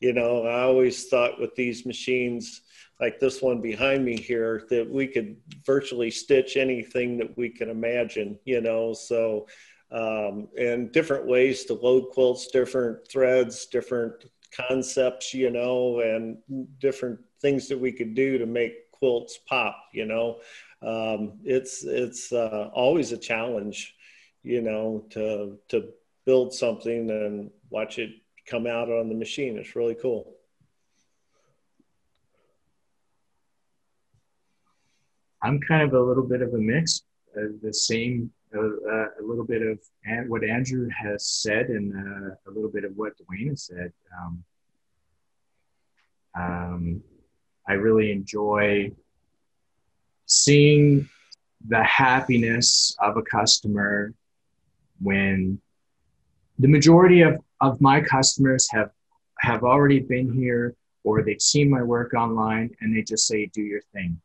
You 0.00 0.14
know, 0.14 0.42
I 0.42 0.62
always 0.62 1.06
thought 1.06 1.40
with 1.40 1.54
these 1.54 1.86
machines, 1.86 2.62
like 2.98 3.20
this 3.20 3.40
one 3.40 3.60
behind 3.60 4.04
me 4.04 4.16
here 4.16 4.66
that 4.70 4.90
we 4.90 5.06
could 5.06 5.36
virtually 5.64 6.10
stitch 6.10 6.56
anything 6.56 7.18
that 7.18 7.36
we 7.38 7.48
can 7.48 7.70
imagine 7.70 8.36
you 8.44 8.60
know 8.60 8.92
so 8.92 9.46
um, 9.90 10.48
and 10.58 10.92
different 10.92 11.26
ways 11.26 11.64
to 11.64 11.74
load 11.74 12.10
quilts 12.10 12.48
different 12.48 13.06
threads 13.08 13.66
different 13.66 14.26
concepts 14.54 15.32
you 15.34 15.50
know 15.50 16.00
and 16.00 16.38
different 16.78 17.18
things 17.40 17.68
that 17.68 17.78
we 17.78 17.92
could 17.92 18.14
do 18.14 18.38
to 18.38 18.46
make 18.46 18.90
quilts 18.90 19.38
pop 19.46 19.76
you 19.92 20.04
know. 20.04 20.38
Um, 20.80 21.38
it's 21.44 21.84
it's 21.84 22.32
uh, 22.32 22.70
always 22.72 23.12
a 23.12 23.18
challenge 23.18 23.94
you 24.42 24.62
know 24.62 25.04
to 25.10 25.58
to 25.68 25.88
build 26.24 26.52
something 26.54 27.10
and 27.10 27.50
watch 27.70 27.98
it 27.98 28.10
come 28.46 28.66
out 28.66 28.90
on 28.90 29.08
the 29.08 29.14
machine. 29.14 29.58
It's 29.58 29.76
really 29.76 29.96
cool. 29.96 30.34
I'm 35.42 35.60
kind 35.60 35.82
of 35.82 35.94
a 35.94 36.00
little 36.00 36.24
bit 36.24 36.42
of 36.42 36.52
a 36.52 36.58
mix, 36.58 37.02
uh, 37.36 37.42
the 37.62 37.72
same, 37.72 38.32
uh, 38.54 38.60
uh, 38.60 39.06
a 39.20 39.22
little 39.22 39.44
bit 39.44 39.62
of 39.62 39.78
what 40.28 40.44
Andrew 40.44 40.88
has 40.90 41.26
said 41.26 41.68
and 41.68 41.92
uh, 41.94 42.34
a 42.46 42.50
little 42.50 42.70
bit 42.70 42.84
of 42.84 42.92
what 42.96 43.12
Dwayne 43.18 43.50
has 43.50 43.64
said. 43.64 43.92
Um, 44.18 44.44
um, 46.38 47.02
I 47.68 47.74
really 47.74 48.10
enjoy 48.10 48.92
seeing 50.26 51.08
the 51.66 51.82
happiness 51.82 52.96
of 53.00 53.16
a 53.16 53.22
customer 53.22 54.14
when 55.00 55.60
the 56.58 56.68
majority 56.68 57.22
of, 57.22 57.38
of 57.60 57.80
my 57.80 58.00
customers 58.00 58.68
have 58.70 58.90
have 59.40 59.62
already 59.62 60.00
been 60.00 60.32
here 60.32 60.74
or 61.04 61.22
they've 61.22 61.40
seen 61.40 61.70
my 61.70 61.82
work 61.82 62.12
online 62.14 62.70
and 62.80 62.96
they 62.96 63.02
just 63.02 63.26
say 63.26 63.46
do 63.46 63.62
your 63.62 63.80
thing 63.92 64.20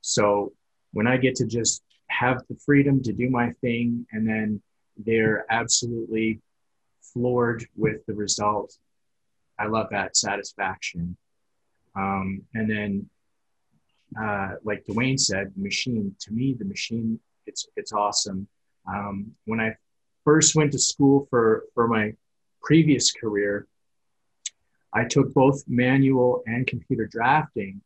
so 0.00 0.52
when 0.92 1.06
I 1.06 1.18
get 1.18 1.34
to 1.36 1.46
just 1.46 1.82
have 2.10 2.42
the 2.48 2.56
freedom 2.56 3.02
to 3.02 3.12
do 3.12 3.30
my 3.30 3.52
thing 3.60 4.06
and 4.12 4.26
then 4.26 4.60
they're 4.96 5.46
absolutely 5.50 6.40
floored 7.12 7.66
with 7.76 8.04
the 8.06 8.14
result, 8.14 8.76
I 9.58 9.66
love 9.66 9.88
that 9.90 10.16
satisfaction. 10.16 11.16
Um, 11.96 12.42
and 12.54 12.70
then, 12.70 13.10
uh, 14.20 14.54
like 14.64 14.84
Dwayne 14.86 15.18
said, 15.18 15.52
machine 15.56 16.14
to 16.20 16.32
me, 16.32 16.54
the 16.58 16.64
machine, 16.64 17.18
it's 17.46 17.66
it's 17.76 17.92
awesome. 17.92 18.46
Um, 18.86 19.32
when 19.46 19.60
I 19.60 19.74
first 20.24 20.54
went 20.54 20.72
to 20.72 20.78
school 20.78 21.26
for 21.30 21.64
for 21.74 21.88
my 21.88 22.14
previous 22.62 23.10
career, 23.12 23.66
I 24.92 25.04
took 25.04 25.34
both 25.34 25.62
manual 25.66 26.42
and 26.46 26.66
computer 26.66 27.06
drafting, 27.06 27.80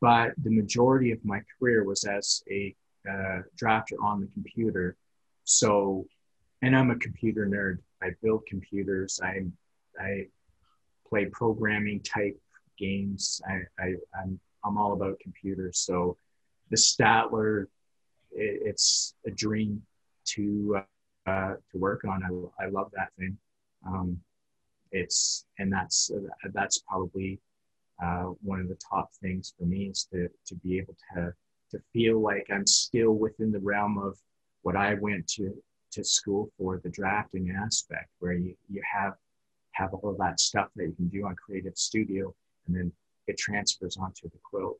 but 0.00 0.32
the 0.42 0.50
majority 0.50 1.10
of 1.10 1.24
my 1.24 1.42
career 1.58 1.84
was 1.84 2.04
as 2.04 2.42
a 2.50 2.74
uh, 3.08 3.42
drafter 3.60 3.96
on 4.02 4.20
the 4.20 4.28
computer. 4.28 4.96
So, 5.44 6.06
and 6.62 6.76
I'm 6.76 6.90
a 6.90 6.96
computer 6.96 7.46
nerd. 7.46 7.78
I 8.02 8.10
build 8.22 8.46
computers. 8.46 9.20
I 9.22 9.44
I 9.98 10.26
play 11.08 11.26
programming 11.26 12.00
type 12.00 12.38
games. 12.78 13.40
I, 13.48 13.60
I 13.78 13.94
I'm 14.20 14.38
I'm 14.64 14.78
all 14.78 14.92
about 14.92 15.18
computers. 15.20 15.78
So, 15.78 16.16
the 16.70 16.76
Statler, 16.76 17.64
it, 18.30 18.60
it's 18.64 19.14
a 19.26 19.30
dream 19.30 19.82
to 20.24 20.80
uh, 21.26 21.54
to 21.70 21.78
work 21.78 22.04
on. 22.04 22.22
I, 22.22 22.64
I 22.64 22.68
love 22.68 22.90
that 22.94 23.10
thing. 23.18 23.36
Um, 23.86 24.20
it's 24.92 25.46
and 25.58 25.72
that's 25.72 26.10
that's 26.52 26.78
probably 26.78 27.40
uh, 28.02 28.24
one 28.42 28.60
of 28.60 28.68
the 28.68 28.76
top 28.76 29.10
things 29.20 29.54
for 29.58 29.64
me 29.64 29.88
is 29.88 30.06
to 30.12 30.28
to 30.46 30.54
be 30.56 30.78
able 30.78 30.96
to 31.14 31.34
to 31.72 31.80
feel 31.92 32.20
like 32.20 32.46
I'm 32.50 32.66
still 32.66 33.12
within 33.12 33.50
the 33.50 33.58
realm 33.58 33.98
of 33.98 34.18
what 34.62 34.76
I 34.76 34.94
went 34.94 35.26
to 35.36 35.52
to 35.92 36.04
school 36.04 36.50
for 36.56 36.80
the 36.82 36.88
drafting 36.88 37.50
aspect, 37.50 38.08
where 38.20 38.32
you 38.32 38.54
you 38.70 38.80
have 38.90 39.14
have 39.72 39.92
all 39.94 40.10
of 40.10 40.18
that 40.18 40.38
stuff 40.38 40.68
that 40.76 40.84
you 40.84 40.92
can 40.92 41.08
do 41.08 41.26
on 41.26 41.34
Creative 41.34 41.76
Studio, 41.76 42.34
and 42.66 42.76
then 42.76 42.92
it 43.26 43.38
transfers 43.38 43.96
onto 43.96 44.28
the 44.28 44.38
quilt. 44.42 44.78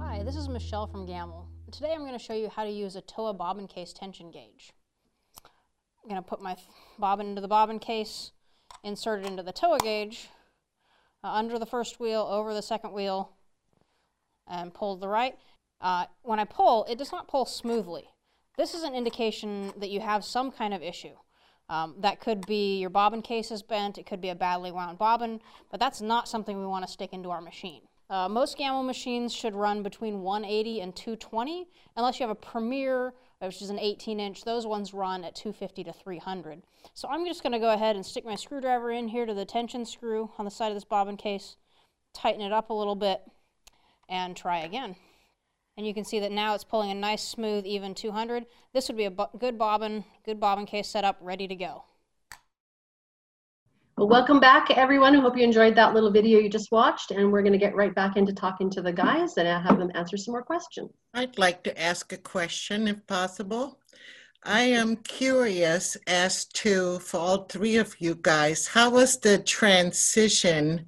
Hi, 0.00 0.22
this 0.22 0.36
is 0.36 0.48
Michelle 0.48 0.86
from 0.86 1.06
Gammill. 1.06 1.49
Today 1.72 1.92
I'm 1.92 2.00
going 2.00 2.12
to 2.12 2.18
show 2.18 2.34
you 2.34 2.48
how 2.48 2.64
to 2.64 2.70
use 2.70 2.96
a 2.96 3.00
TOWA 3.00 3.34
bobbin 3.34 3.68
case 3.68 3.92
tension 3.92 4.32
gauge. 4.32 4.72
I'm 5.44 6.08
going 6.08 6.20
to 6.20 6.28
put 6.28 6.42
my 6.42 6.56
bobbin 6.98 7.28
into 7.28 7.40
the 7.40 7.48
bobbin 7.48 7.78
case, 7.78 8.32
insert 8.82 9.20
it 9.20 9.26
into 9.26 9.44
the 9.44 9.52
TOWA 9.52 9.78
gauge, 9.78 10.28
uh, 11.22 11.28
under 11.28 11.60
the 11.60 11.66
first 11.66 12.00
wheel, 12.00 12.26
over 12.28 12.54
the 12.54 12.62
second 12.62 12.92
wheel, 12.92 13.30
and 14.48 14.74
pull 14.74 14.96
to 14.96 15.00
the 15.00 15.08
right. 15.08 15.36
Uh, 15.80 16.06
when 16.22 16.40
I 16.40 16.44
pull, 16.44 16.86
it 16.90 16.98
does 16.98 17.12
not 17.12 17.28
pull 17.28 17.44
smoothly. 17.44 18.08
This 18.58 18.74
is 18.74 18.82
an 18.82 18.94
indication 18.94 19.72
that 19.76 19.90
you 19.90 20.00
have 20.00 20.24
some 20.24 20.50
kind 20.50 20.74
of 20.74 20.82
issue. 20.82 21.14
Um, 21.68 21.94
that 21.98 22.18
could 22.18 22.46
be 22.46 22.80
your 22.80 22.90
bobbin 22.90 23.22
case 23.22 23.52
is 23.52 23.62
bent, 23.62 23.96
it 23.96 24.06
could 24.06 24.20
be 24.20 24.30
a 24.30 24.34
badly 24.34 24.72
wound 24.72 24.98
bobbin, 24.98 25.40
but 25.70 25.78
that's 25.78 26.00
not 26.00 26.28
something 26.28 26.58
we 26.58 26.66
want 26.66 26.84
to 26.84 26.90
stick 26.90 27.12
into 27.12 27.30
our 27.30 27.40
machine. 27.40 27.82
Uh, 28.10 28.28
most 28.28 28.58
Gammill 28.58 28.84
machines 28.84 29.32
should 29.32 29.54
run 29.54 29.84
between 29.84 30.22
180 30.22 30.80
and 30.80 30.96
220, 30.96 31.68
unless 31.96 32.18
you 32.18 32.26
have 32.26 32.36
a 32.36 32.40
Premier, 32.40 33.14
which 33.38 33.62
is 33.62 33.70
an 33.70 33.78
18 33.78 34.18
inch. 34.18 34.42
Those 34.42 34.66
ones 34.66 34.92
run 34.92 35.22
at 35.22 35.36
250 35.36 35.84
to 35.84 35.92
300. 35.92 36.60
So 36.92 37.08
I'm 37.08 37.24
just 37.24 37.44
going 37.44 37.52
to 37.52 37.60
go 37.60 37.72
ahead 37.72 37.94
and 37.94 38.04
stick 38.04 38.26
my 38.26 38.34
screwdriver 38.34 38.90
in 38.90 39.06
here 39.06 39.26
to 39.26 39.32
the 39.32 39.44
tension 39.44 39.86
screw 39.86 40.28
on 40.38 40.44
the 40.44 40.50
side 40.50 40.68
of 40.68 40.74
this 40.74 40.84
bobbin 40.84 41.16
case, 41.16 41.56
tighten 42.12 42.40
it 42.40 42.52
up 42.52 42.70
a 42.70 42.74
little 42.74 42.96
bit, 42.96 43.22
and 44.08 44.36
try 44.36 44.58
again. 44.58 44.96
And 45.76 45.86
you 45.86 45.94
can 45.94 46.04
see 46.04 46.18
that 46.18 46.32
now 46.32 46.54
it's 46.56 46.64
pulling 46.64 46.90
a 46.90 46.94
nice, 46.94 47.22
smooth, 47.22 47.64
even 47.64 47.94
200. 47.94 48.44
This 48.74 48.88
would 48.88 48.96
be 48.96 49.04
a 49.04 49.28
good 49.38 49.56
bobbin, 49.56 50.04
good 50.24 50.40
bobbin 50.40 50.66
case 50.66 50.88
setup, 50.88 51.16
ready 51.20 51.46
to 51.46 51.54
go. 51.54 51.84
Well, 53.96 54.08
welcome 54.08 54.40
back, 54.40 54.70
everyone. 54.70 55.14
I 55.14 55.20
hope 55.20 55.36
you 55.36 55.44
enjoyed 55.44 55.74
that 55.76 55.92
little 55.92 56.10
video 56.10 56.38
you 56.38 56.48
just 56.48 56.72
watched, 56.72 57.10
and 57.10 57.30
we're 57.30 57.42
going 57.42 57.52
to 57.52 57.58
get 57.58 57.74
right 57.74 57.94
back 57.94 58.16
into 58.16 58.32
talking 58.32 58.70
to 58.70 58.80
the 58.80 58.92
guys 58.92 59.36
and 59.36 59.46
have 59.46 59.78
them 59.78 59.90
answer 59.94 60.16
some 60.16 60.32
more 60.32 60.42
questions. 60.42 60.90
I'd 61.12 61.38
like 61.38 61.62
to 61.64 61.80
ask 61.80 62.12
a 62.12 62.16
question, 62.16 62.88
if 62.88 63.06
possible. 63.06 63.78
I 64.42 64.62
am 64.62 64.96
curious 64.96 65.98
as 66.06 66.46
to, 66.46 66.98
for 67.00 67.18
all 67.18 67.44
three 67.44 67.76
of 67.76 67.94
you 67.98 68.18
guys, 68.22 68.66
how 68.66 68.90
was 68.90 69.18
the 69.18 69.38
transition 69.38 70.86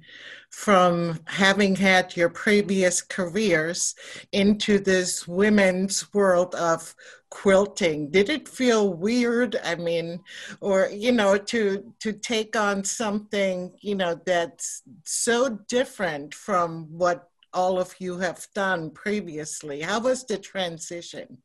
from 0.49 1.19
having 1.25 1.75
had 1.75 2.15
your 2.15 2.29
previous 2.29 3.01
careers 3.01 3.95
into 4.31 4.79
this 4.79 5.27
women's 5.27 6.13
world 6.13 6.55
of 6.55 6.95
quilting. 7.33 8.11
Did 8.11 8.29
it 8.29 8.47
feel 8.47 8.93
weird? 8.93 9.59
I 9.63 9.73
mean 9.73 10.19
or 10.61 10.87
you 10.93 11.11
know 11.11 11.35
to 11.35 11.91
to 11.99 12.13
take 12.13 12.55
on 12.55 12.83
something 12.83 13.73
you 13.81 13.95
know 13.95 14.13
that's 14.23 14.83
so 15.03 15.57
different 15.67 16.35
from 16.35 16.85
what 16.95 17.27
all 17.51 17.79
of 17.79 17.95
you 17.97 18.19
have 18.19 18.45
done 18.53 18.91
previously? 18.91 19.81
How 19.81 19.99
was 19.99 20.25
the 20.25 20.37
transition? 20.37 21.39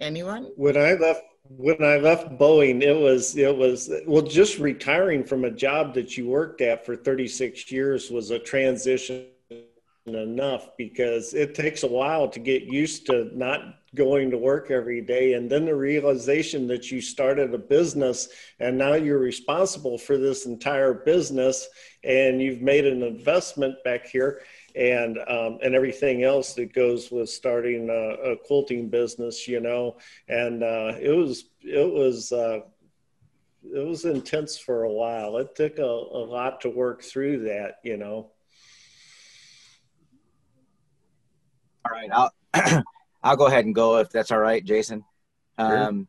Anyone? 0.00 0.52
When 0.56 0.76
i 0.76 0.92
left 0.94 1.24
when 1.46 1.82
i 1.82 1.96
left 1.98 2.38
boeing 2.38 2.80
it 2.80 2.98
was 2.98 3.36
it 3.36 3.54
was 3.54 3.90
well 4.06 4.22
just 4.22 4.58
retiring 4.58 5.22
from 5.22 5.44
a 5.44 5.50
job 5.50 5.92
that 5.94 6.16
you 6.16 6.26
worked 6.26 6.62
at 6.62 6.86
for 6.86 6.96
36 6.96 7.70
years 7.70 8.10
was 8.10 8.30
a 8.30 8.38
transition 8.38 9.26
enough 10.06 10.68
because 10.76 11.32
it 11.32 11.54
takes 11.54 11.82
a 11.82 11.86
while 11.88 12.28
to 12.28 12.38
get 12.38 12.64
used 12.64 13.06
to 13.06 13.30
not 13.36 13.60
going 13.94 14.30
to 14.30 14.36
work 14.36 14.70
every 14.70 15.00
day 15.00 15.32
and 15.32 15.50
then 15.50 15.64
the 15.64 15.74
realization 15.74 16.66
that 16.66 16.90
you 16.90 17.00
started 17.00 17.54
a 17.54 17.58
business 17.58 18.28
and 18.60 18.76
now 18.76 18.92
you're 18.92 19.18
responsible 19.18 19.96
for 19.96 20.18
this 20.18 20.44
entire 20.44 20.92
business 20.92 21.68
and 22.02 22.42
you've 22.42 22.60
made 22.60 22.86
an 22.86 23.02
investment 23.02 23.82
back 23.82 24.06
here 24.06 24.42
and 24.76 25.18
um, 25.28 25.58
and 25.62 25.74
everything 25.74 26.22
else 26.22 26.52
that 26.52 26.74
goes 26.74 27.10
with 27.10 27.30
starting 27.30 27.88
a, 27.88 28.32
a 28.32 28.36
quilting 28.36 28.90
business 28.90 29.48
you 29.48 29.60
know 29.60 29.96
and 30.28 30.62
uh, 30.62 30.92
it 31.00 31.16
was 31.16 31.44
it 31.62 31.90
was 31.90 32.30
uh, 32.30 32.60
it 33.72 33.86
was 33.86 34.04
intense 34.04 34.58
for 34.58 34.82
a 34.82 34.92
while. 34.92 35.38
It 35.38 35.54
took 35.56 35.78
a, 35.78 35.82
a 35.82 36.22
lot 36.28 36.60
to 36.60 36.68
work 36.68 37.02
through 37.02 37.44
that 37.44 37.76
you 37.82 37.96
know 37.96 38.33
right, 41.94 42.10
I'll 42.12 42.82
I'll 43.22 43.36
go 43.36 43.46
ahead 43.46 43.64
and 43.64 43.74
go 43.74 43.98
if 43.98 44.10
that's 44.10 44.30
all 44.30 44.38
right, 44.38 44.64
Jason. 44.64 45.04
Sure. 45.58 45.84
Um, 45.84 46.08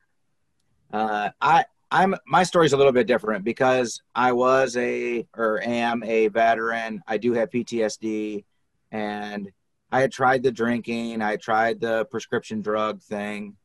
uh, 0.91 1.29
I 1.41 1.65
I'm 1.91 2.15
my 2.27 2.43
story's 2.43 2.73
a 2.73 2.77
little 2.77 2.91
bit 2.91 3.07
different 3.07 3.43
because 3.43 4.01
I 4.13 4.31
was 4.31 4.75
a 4.75 5.27
or 5.35 5.61
am 5.61 6.03
a 6.03 6.27
veteran. 6.27 7.03
I 7.07 7.17
do 7.17 7.33
have 7.33 7.49
PTSD, 7.49 8.43
and 8.91 9.51
I 9.91 10.01
had 10.01 10.11
tried 10.11 10.43
the 10.43 10.51
drinking. 10.51 11.21
I 11.21 11.37
tried 11.37 11.79
the 11.79 12.05
prescription 12.05 12.61
drug 12.61 13.01
thing 13.01 13.55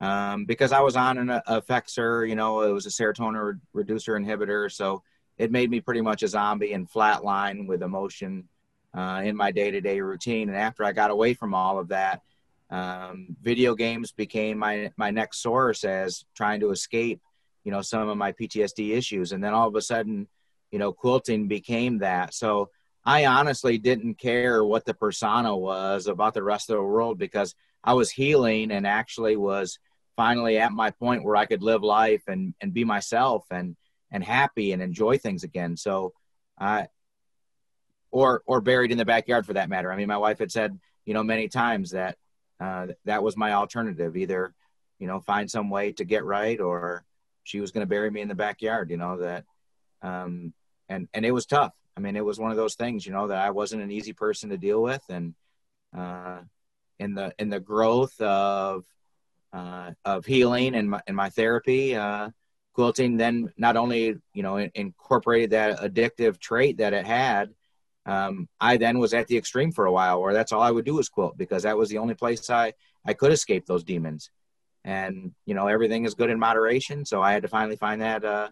um, 0.00 0.44
because 0.44 0.72
I 0.72 0.80
was 0.80 0.96
on 0.96 1.18
an 1.18 1.40
Effexor. 1.48 2.28
You 2.28 2.36
know, 2.36 2.62
it 2.62 2.72
was 2.72 2.86
a 2.86 2.90
serotonin 2.90 3.54
re- 3.54 3.60
reducer 3.72 4.18
inhibitor, 4.18 4.70
so 4.70 5.02
it 5.38 5.50
made 5.50 5.70
me 5.70 5.80
pretty 5.80 6.02
much 6.02 6.22
a 6.22 6.28
zombie 6.28 6.74
and 6.74 6.90
flatline 6.90 7.66
with 7.66 7.82
emotion 7.82 8.46
uh, 8.94 9.22
in 9.24 9.36
my 9.36 9.50
day-to-day 9.50 10.00
routine. 10.00 10.48
And 10.48 10.58
after 10.58 10.84
I 10.84 10.92
got 10.92 11.10
away 11.10 11.34
from 11.34 11.54
all 11.54 11.78
of 11.78 11.88
that, 11.88 12.22
um, 12.70 13.36
video 13.42 13.74
games 13.74 14.12
became 14.12 14.58
my 14.58 14.92
my 14.96 15.10
next 15.10 15.42
source 15.42 15.82
as 15.84 16.24
trying 16.36 16.60
to 16.60 16.70
escape, 16.70 17.20
you 17.64 17.72
know, 17.72 17.82
some 17.82 18.08
of 18.08 18.16
my 18.16 18.32
PTSD 18.32 18.96
issues. 18.96 19.32
And 19.32 19.42
then 19.42 19.54
all 19.54 19.68
of 19.68 19.74
a 19.74 19.82
sudden, 19.82 20.28
you 20.70 20.78
know, 20.78 20.92
quilting 20.92 21.48
became 21.48 21.98
that. 21.98 22.32
So 22.32 22.70
I 23.04 23.26
honestly 23.26 23.78
didn't 23.78 24.16
care 24.16 24.64
what 24.64 24.84
the 24.84 24.94
persona 24.94 25.56
was 25.56 26.06
about 26.06 26.34
the 26.34 26.42
rest 26.42 26.70
of 26.70 26.76
the 26.76 26.82
world 26.82 27.18
because 27.18 27.54
I 27.82 27.94
was 27.94 28.10
healing 28.10 28.70
and 28.70 28.86
actually 28.86 29.36
was 29.36 29.78
finally 30.16 30.58
at 30.58 30.72
my 30.72 30.90
point 30.90 31.24
where 31.24 31.36
I 31.36 31.46
could 31.46 31.62
live 31.62 31.82
life 31.82 32.22
and 32.28 32.54
and 32.60 32.74
be 32.74 32.84
myself 32.84 33.46
and 33.50 33.76
and 34.12 34.22
happy 34.22 34.72
and 34.72 34.82
enjoy 34.82 35.18
things 35.18 35.44
again. 35.44 35.76
So 35.76 36.12
I 36.58 36.88
or 38.10 38.42
or 38.46 38.60
buried 38.60 38.92
in 38.92 38.98
the 38.98 39.04
backyard 39.04 39.46
for 39.46 39.54
that 39.54 39.68
matter. 39.68 39.92
I 39.92 39.96
mean, 39.96 40.08
my 40.08 40.18
wife 40.18 40.38
had 40.38 40.52
said, 40.52 40.78
you 41.04 41.14
know, 41.14 41.22
many 41.22 41.48
times 41.48 41.90
that 41.90 42.16
uh, 42.60 42.88
that 43.04 43.22
was 43.22 43.36
my 43.36 43.52
alternative. 43.52 44.16
Either, 44.16 44.54
you 44.98 45.06
know, 45.06 45.20
find 45.20 45.50
some 45.50 45.70
way 45.70 45.92
to 45.92 46.04
get 46.04 46.24
right, 46.24 46.60
or 46.60 47.04
she 47.44 47.60
was 47.60 47.70
going 47.70 47.82
to 47.82 47.88
bury 47.88 48.10
me 48.10 48.20
in 48.20 48.28
the 48.28 48.34
backyard. 48.34 48.90
You 48.90 48.96
know 48.96 49.18
that, 49.18 49.44
um, 50.02 50.52
and 50.88 51.08
and 51.14 51.24
it 51.24 51.32
was 51.32 51.46
tough. 51.46 51.72
I 51.96 52.00
mean, 52.00 52.16
it 52.16 52.24
was 52.24 52.38
one 52.38 52.50
of 52.50 52.56
those 52.56 52.76
things, 52.76 53.04
you 53.04 53.12
know, 53.12 53.28
that 53.28 53.38
I 53.38 53.50
wasn't 53.50 53.82
an 53.82 53.90
easy 53.90 54.12
person 54.12 54.50
to 54.50 54.56
deal 54.56 54.82
with, 54.82 55.02
and 55.08 55.34
uh, 55.96 56.38
in 56.98 57.14
the 57.14 57.34
in 57.38 57.48
the 57.48 57.60
growth 57.60 58.18
of 58.20 58.84
uh, 59.52 59.92
of 60.04 60.26
healing 60.26 60.74
and 60.74 60.90
my, 60.90 61.00
and 61.06 61.16
my 61.16 61.30
therapy, 61.30 61.96
uh, 61.96 62.30
quilting 62.74 63.16
then 63.16 63.52
not 63.56 63.76
only 63.76 64.16
you 64.32 64.42
know 64.42 64.56
incorporated 64.74 65.50
that 65.50 65.80
addictive 65.80 66.38
trait 66.38 66.78
that 66.78 66.92
it 66.92 67.06
had, 67.06 67.50
um, 68.10 68.48
I 68.60 68.76
then 68.76 68.98
was 68.98 69.14
at 69.14 69.28
the 69.28 69.36
extreme 69.36 69.70
for 69.70 69.86
a 69.86 69.92
while 69.92 70.20
where 70.20 70.34
that's 70.34 70.50
all 70.50 70.62
I 70.62 70.72
would 70.72 70.84
do 70.84 70.96
was 70.96 71.08
quilt 71.08 71.38
because 71.38 71.62
that 71.62 71.76
was 71.76 71.88
the 71.90 71.98
only 71.98 72.14
place 72.14 72.50
I, 72.50 72.72
I 73.06 73.14
could 73.14 73.30
escape 73.30 73.66
those 73.66 73.84
demons. 73.84 74.30
And, 74.82 75.32
you 75.46 75.54
know, 75.54 75.68
everything 75.68 76.04
is 76.04 76.14
good 76.14 76.28
in 76.28 76.38
moderation. 76.40 77.04
So 77.04 77.22
I 77.22 77.32
had 77.32 77.42
to 77.42 77.48
finally 77.48 77.76
find 77.76 78.00
that 78.00 78.24
uh, 78.24 78.48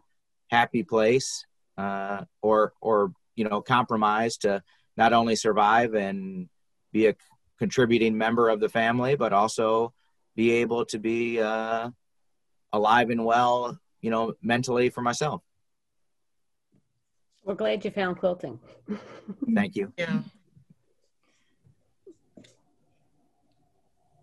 happy 0.48 0.84
place 0.84 1.44
uh, 1.76 2.22
or, 2.40 2.72
or, 2.80 3.12
you 3.34 3.48
know, 3.48 3.60
compromise 3.60 4.36
to 4.38 4.62
not 4.96 5.12
only 5.12 5.34
survive 5.34 5.94
and 5.94 6.48
be 6.92 7.08
a 7.08 7.16
contributing 7.58 8.16
member 8.16 8.50
of 8.50 8.60
the 8.60 8.68
family, 8.68 9.16
but 9.16 9.32
also 9.32 9.92
be 10.36 10.52
able 10.52 10.84
to 10.84 11.00
be 11.00 11.40
uh, 11.40 11.90
alive 12.72 13.10
and 13.10 13.24
well, 13.24 13.76
you 14.02 14.10
know, 14.10 14.34
mentally 14.40 14.88
for 14.88 15.00
myself. 15.00 15.42
We're 17.48 17.54
glad 17.54 17.82
you 17.82 17.90
found 17.90 18.18
quilting. 18.18 18.60
Thank 19.54 19.74
you. 19.74 19.90
Yeah. 19.96 20.20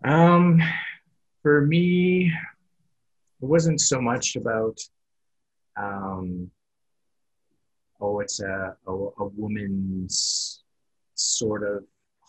Um, 0.04 0.62
for 1.42 1.62
me, 1.62 2.32
it 3.42 3.44
wasn't 3.44 3.80
so 3.80 4.00
much 4.00 4.36
about 4.36 4.78
um, 5.76 6.52
oh 8.00 8.20
it's 8.20 8.38
a, 8.38 8.76
a, 8.86 8.92
a 8.92 9.26
woman's 9.36 10.62
sort 11.14 11.64
of 11.64 11.82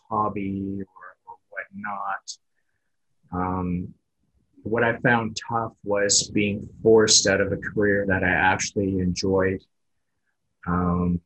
hobby 0.09 0.79
or, 0.79 1.31
or 1.31 1.35
whatnot 1.49 2.37
um, 3.31 3.93
what 4.63 4.83
i 4.83 4.97
found 4.97 5.37
tough 5.49 5.73
was 5.83 6.29
being 6.29 6.67
forced 6.81 7.27
out 7.27 7.41
of 7.41 7.51
a 7.51 7.57
career 7.57 8.05
that 8.07 8.23
i 8.23 8.29
actually 8.29 8.99
enjoyed 8.99 9.61
um, 10.67 11.21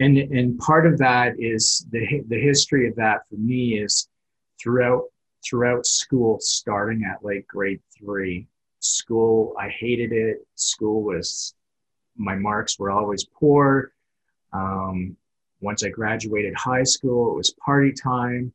and 0.00 0.16
and 0.16 0.58
part 0.58 0.86
of 0.86 0.98
that 0.98 1.34
is 1.38 1.86
the 1.90 2.22
the 2.28 2.40
history 2.40 2.88
of 2.88 2.96
that 2.96 3.28
for 3.28 3.36
me 3.36 3.78
is 3.78 4.08
throughout 4.60 5.04
throughout 5.44 5.86
school 5.86 6.38
starting 6.40 7.04
at 7.04 7.24
like 7.24 7.46
grade 7.46 7.80
3 7.98 8.46
school 8.80 9.54
i 9.58 9.68
hated 9.68 10.12
it. 10.12 10.46
School 10.54 11.02
was 11.02 11.54
my 12.16 12.34
marks 12.34 12.78
were 12.78 12.90
always 12.90 13.24
poor. 13.24 13.92
Um, 14.52 15.16
once 15.60 15.84
i 15.84 15.88
graduated 15.88 16.54
high 16.54 16.84
school 16.84 17.32
it 17.32 17.36
was 17.36 17.50
party 17.64 17.92
time. 17.92 18.52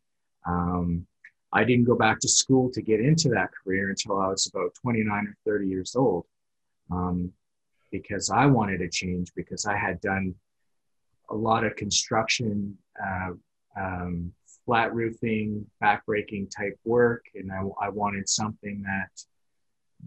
Um, 0.48 1.06
i 1.54 1.64
didn't 1.64 1.86
go 1.86 1.96
back 1.96 2.20
to 2.22 2.28
school 2.28 2.72
to 2.72 2.82
get 2.82 3.00
into 3.00 3.30
that 3.30 3.52
career 3.54 3.90
until 3.90 4.20
i 4.20 4.28
was 4.28 4.48
about 4.48 4.74
29 4.82 5.28
or 5.28 5.38
30 5.46 5.68
years 5.68 5.96
old. 5.96 6.26
Um, 6.92 7.32
because 8.00 8.30
i 8.30 8.46
wanted 8.46 8.80
to 8.80 8.90
change 8.90 9.32
because 9.36 9.66
i 9.66 9.76
had 9.76 10.00
done 10.02 10.34
a 11.30 11.36
lot 11.36 11.64
of 11.64 11.76
construction, 11.76 12.78
uh, 13.04 13.32
um, 13.78 14.32
flat 14.66 14.94
roofing, 14.94 15.66
backbreaking 15.84 16.50
type 16.56 16.78
work, 16.84 17.26
and 17.36 17.52
I, 17.52 17.62
I 17.86 17.90
wanted 17.90 18.28
something 18.28 18.84
that 18.84 19.10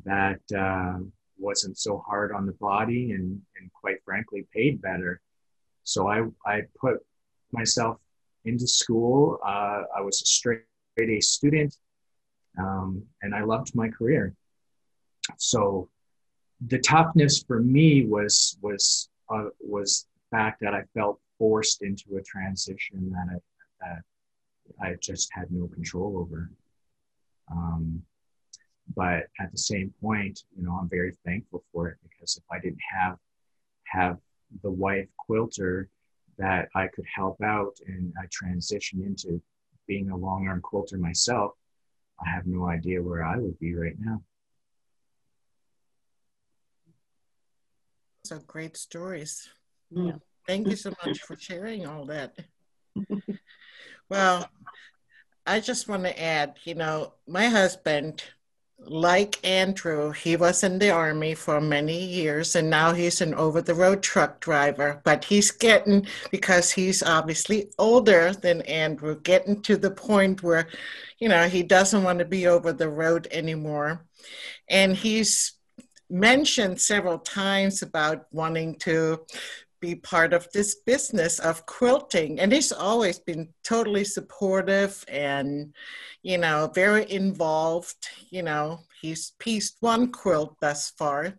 that 0.05 0.57
uh, 0.57 0.99
wasn't 1.39 1.79
so 1.79 1.99
hard 2.07 2.33
on 2.33 2.47
the 2.47 2.53
body 2.53 3.13
and, 3.13 3.41
and 3.59 3.73
quite 3.73 3.97
frankly 4.05 4.47
paid 4.55 4.81
better. 4.81 5.21
So 5.83 6.09
I, 6.09 6.25
I 6.47 6.63
put 6.79 6.99
myself 7.53 7.97
into 8.45 8.67
school. 8.67 9.39
Uh, 9.45 9.83
I 9.97 10.01
was 10.03 10.21
a 10.23 10.27
straight 10.27 10.63
A 11.01 11.21
student, 11.21 11.75
um, 12.59 13.03
and 13.23 13.35
I 13.35 13.43
loved 13.43 13.75
my 13.75 13.89
career. 13.89 14.35
So 15.37 15.89
the 16.67 16.79
toughness 16.79 17.43
for 17.43 17.61
me 17.61 18.05
was 18.05 18.59
was 18.61 19.09
uh, 19.31 19.49
was 19.61 20.07
fact 20.31 20.61
that 20.61 20.75
I 20.75 20.83
felt 20.95 21.21
forced 21.39 21.83
into 21.83 22.17
a 22.17 22.23
transition 22.23 23.11
that 23.13 23.27
I, 23.31 23.87
that 23.87 24.03
I 24.81 24.97
just 25.01 25.31
had 25.33 25.51
no 25.51 25.69
control 25.69 26.19
over. 26.19 26.51
Um, 27.51 28.03
but 28.97 29.27
at 29.39 29.53
the 29.53 29.59
same 29.59 29.93
point, 30.03 30.43
you 30.57 30.65
know, 30.65 30.73
I'm 30.73 30.89
very 30.89 31.17
thankful 31.25 31.65
for 31.73 31.89
it 31.89 31.99
because 32.03 32.37
if 32.37 32.45
I 32.51 32.59
didn't 32.59 32.81
have 32.91 33.17
have 33.85 34.19
the 34.63 34.71
wife 34.71 35.09
quilter 35.17 35.89
that 36.39 36.69
I 36.75 36.89
could 36.89 37.07
help 37.15 37.41
out 37.43 37.77
and 37.87 38.13
I 38.21 38.27
transition 38.31 39.03
into 39.03 39.41
being 39.87 40.11
a 40.11 40.17
long 40.17 40.47
arm 40.49 40.61
quilter 40.61 40.99
myself, 40.99 41.53
I 42.25 42.31
have 42.31 42.47
no 42.47 42.67
idea 42.69 43.03
where 43.03 43.25
I 43.25 43.37
would 43.37 43.59
be 43.59 43.75
right 43.75 43.97
now. 43.99 44.23
So 48.25 48.39
great 48.47 48.77
stories. 48.77 49.49
Yeah. 49.91 50.13
Thank 50.47 50.69
you 50.69 50.77
so 50.77 50.93
much 51.05 51.21
for 51.21 51.37
sharing 51.37 51.87
all 51.87 52.07
that. 52.07 52.35
well, 54.09 54.49
I 55.47 55.61
just 55.61 55.89
want 55.89 56.05
to 56.05 56.23
add, 56.23 56.57
you 56.65 56.75
know, 56.75 57.15
my 57.27 57.47
husband, 57.47 58.23
like 58.79 59.39
Andrew, 59.47 60.13
he 60.13 60.37
was 60.37 60.63
in 60.63 60.79
the 60.79 60.91
army 60.91 61.35
for 61.35 61.61
many 61.61 62.03
years 62.03 62.55
and 62.55 62.71
now 62.71 62.93
he's 62.93 63.21
an 63.21 63.35
over 63.35 63.61
the 63.61 63.75
road 63.75 64.03
truck 64.03 64.41
driver. 64.41 65.03
But 65.05 65.25
he's 65.25 65.51
getting, 65.51 66.07
because 66.31 66.71
he's 66.71 67.03
obviously 67.03 67.71
older 67.79 68.33
than 68.33 68.63
Andrew, 68.63 69.21
getting 69.21 69.63
to 69.63 69.77
the 69.77 69.91
point 69.91 70.43
where, 70.43 70.69
you 71.19 71.29
know, 71.29 71.49
he 71.49 71.63
doesn't 71.63 72.05
want 72.05 72.21
to 72.21 72.25
be 72.25 72.47
over 72.47 72.73
the 72.73 72.89
road 72.89 73.29
anymore. 73.31 74.07
And 74.69 74.97
he's 74.97 75.58
mentioned 76.11 76.81
several 76.81 77.19
times 77.19 77.83
about 77.83 78.27
wanting 78.33 78.75
to 78.77 79.21
be 79.81 79.95
part 79.95 80.33
of 80.33 80.49
this 80.53 80.77
business 80.87 81.39
of 81.39 81.65
quilting 81.67 82.41
and 82.41 82.53
he's 82.53 82.73
always 82.73 83.19
been 83.21 83.49
totally 83.63 84.05
supportive 84.05 85.05
and 85.09 85.73
you 86.23 86.39
know 86.39 86.71
very 86.75 87.11
involved. 87.11 88.09
You 88.31 88.43
know 88.43 88.81
he's 89.01 89.33
pieced 89.39 89.77
one 89.81 90.11
quilt 90.11 90.57
thus 90.61 90.91
far. 90.91 91.39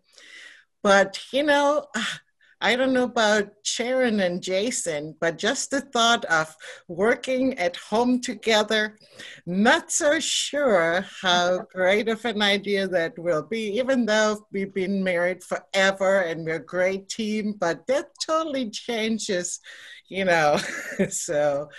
But 0.83 1.19
you 1.33 1.43
know 1.43 1.85
ah, 1.95 2.19
I 2.61 2.75
don't 2.75 2.91
know 2.91 3.05
about 3.05 3.51
Sharon 3.63 4.19
and 4.19 4.41
Jason, 4.41 5.15
but 5.21 5.37
just 5.37 5.71
the 5.71 5.79
thought 5.79 6.25
of 6.25 6.53
working 6.89 7.57
at 7.57 7.77
home 7.77 8.19
together, 8.19 8.97
not 9.45 9.91
so 9.91 10.19
sure 10.19 11.05
how 11.21 11.65
great 11.73 12.09
of 12.09 12.25
an 12.25 12.41
idea 12.41 12.85
that 12.89 13.17
will 13.17 13.43
be, 13.43 13.77
even 13.77 14.05
though 14.05 14.45
we've 14.51 14.73
been 14.73 15.01
married 15.01 15.41
forever 15.41 16.21
and 16.21 16.43
we're 16.43 16.55
a 16.55 16.65
great 16.65 17.07
team, 17.07 17.53
but 17.57 17.87
that 17.87 18.07
totally 18.25 18.69
changes, 18.69 19.61
you 20.09 20.25
know. 20.25 20.57
so 21.09 21.69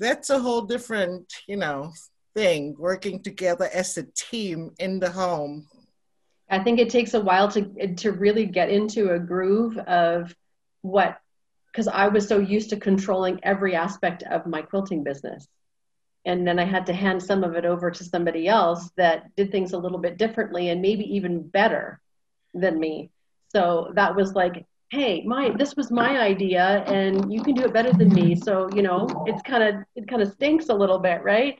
that's 0.00 0.28
a 0.30 0.40
whole 0.40 0.62
different, 0.62 1.32
you 1.46 1.56
know, 1.56 1.92
thing, 2.34 2.74
working 2.80 3.22
together 3.22 3.70
as 3.72 3.96
a 3.96 4.06
team 4.16 4.72
in 4.80 4.98
the 4.98 5.10
home 5.10 5.68
I 6.50 6.62
think 6.62 6.78
it 6.78 6.90
takes 6.90 7.14
a 7.14 7.20
while 7.20 7.50
to 7.52 7.94
to 7.96 8.12
really 8.12 8.46
get 8.46 8.70
into 8.70 9.12
a 9.12 9.18
groove 9.18 9.78
of 9.78 10.34
what 10.82 11.18
because 11.72 11.88
I 11.88 12.08
was 12.08 12.28
so 12.28 12.38
used 12.38 12.70
to 12.70 12.76
controlling 12.76 13.40
every 13.42 13.74
aspect 13.74 14.22
of 14.22 14.46
my 14.46 14.62
quilting 14.62 15.02
business. 15.02 15.48
And 16.24 16.46
then 16.46 16.58
I 16.58 16.64
had 16.64 16.86
to 16.86 16.92
hand 16.92 17.22
some 17.22 17.42
of 17.42 17.54
it 17.54 17.64
over 17.64 17.90
to 17.90 18.04
somebody 18.04 18.46
else 18.46 18.90
that 18.96 19.34
did 19.36 19.50
things 19.50 19.72
a 19.72 19.78
little 19.78 19.98
bit 19.98 20.16
differently 20.16 20.68
and 20.68 20.80
maybe 20.80 21.16
even 21.16 21.46
better 21.46 22.00
than 22.54 22.78
me. 22.78 23.10
So 23.48 23.92
that 23.94 24.14
was 24.14 24.34
like, 24.34 24.64
hey, 24.90 25.22
my 25.26 25.50
this 25.50 25.74
was 25.76 25.90
my 25.90 26.18
idea 26.20 26.84
and 26.86 27.32
you 27.32 27.42
can 27.42 27.54
do 27.54 27.64
it 27.64 27.72
better 27.72 27.92
than 27.92 28.08
me. 28.14 28.36
So, 28.36 28.68
you 28.74 28.82
know, 28.82 29.24
it's 29.26 29.42
kind 29.42 29.62
of 29.62 29.84
it 29.96 30.06
kind 30.06 30.22
of 30.22 30.32
stinks 30.32 30.68
a 30.68 30.74
little 30.74 30.98
bit, 30.98 31.22
right? 31.24 31.58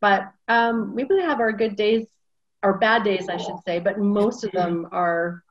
But 0.00 0.30
um, 0.48 0.94
we 0.94 1.06
have 1.22 1.40
our 1.40 1.52
good 1.52 1.76
days 1.76 2.04
or 2.64 2.78
bad 2.78 3.04
days, 3.04 3.28
I 3.28 3.36
should 3.36 3.58
say, 3.66 3.78
but 3.78 3.98
most 3.98 4.42
of 4.42 4.50
them 4.52 4.88
are 4.90 5.44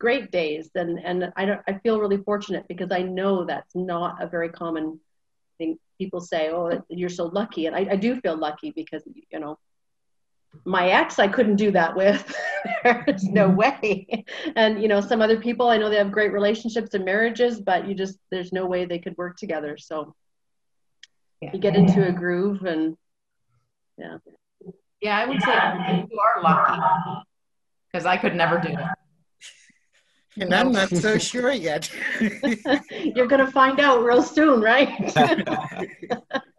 great 0.00 0.32
days. 0.32 0.68
And, 0.74 0.98
and 0.98 1.32
I, 1.36 1.46
don't, 1.46 1.60
I 1.68 1.74
feel 1.78 2.00
really 2.00 2.18
fortunate 2.18 2.66
because 2.68 2.90
I 2.90 3.02
know 3.02 3.44
that's 3.44 3.74
not 3.74 4.20
a 4.20 4.26
very 4.26 4.48
common 4.48 4.98
thing. 5.58 5.78
People 5.96 6.20
say, 6.20 6.50
oh, 6.50 6.84
you're 6.88 7.08
so 7.08 7.26
lucky. 7.26 7.66
And 7.66 7.76
I, 7.76 7.86
I 7.92 7.96
do 7.96 8.20
feel 8.20 8.36
lucky 8.36 8.72
because, 8.72 9.02
you 9.06 9.38
know, 9.38 9.58
my 10.64 10.88
ex 10.88 11.18
I 11.18 11.28
couldn't 11.28 11.56
do 11.56 11.70
that 11.72 11.94
with. 11.94 12.34
There's 12.82 13.24
no 13.24 13.48
mm-hmm. 13.48 13.56
way. 13.56 14.24
And 14.56 14.80
you 14.80 14.88
know, 14.88 15.00
some 15.00 15.20
other 15.20 15.38
people 15.38 15.68
I 15.68 15.76
know 15.76 15.90
they 15.90 15.96
have 15.96 16.10
great 16.10 16.32
relationships 16.32 16.94
and 16.94 17.04
marriages, 17.04 17.60
but 17.60 17.86
you 17.86 17.94
just 17.94 18.18
there's 18.30 18.52
no 18.52 18.64
way 18.64 18.86
they 18.86 18.98
could 18.98 19.16
work 19.18 19.36
together. 19.36 19.76
So 19.76 20.14
yeah. 21.42 21.50
you 21.52 21.58
get 21.58 21.76
into 21.76 22.08
a 22.08 22.12
groove 22.12 22.62
and 22.62 22.96
yeah. 23.98 24.16
Yeah, 25.00 25.18
I 25.18 25.26
would 25.26 25.42
say 25.42 26.06
you 26.10 26.18
are 26.18 26.42
lucky 26.42 26.80
because 27.92 28.06
I 28.06 28.16
could 28.16 28.34
never 28.34 28.58
do 28.58 28.68
it. 28.68 28.78
And 30.38 30.54
I'm 30.54 30.72
not 30.72 30.90
so 30.90 31.18
sure 31.32 31.52
yet. 31.52 31.90
You're 32.90 33.26
going 33.26 33.44
to 33.44 33.50
find 33.50 33.80
out 33.80 34.02
real 34.02 34.22
soon, 34.22 34.60
right? 34.60 34.88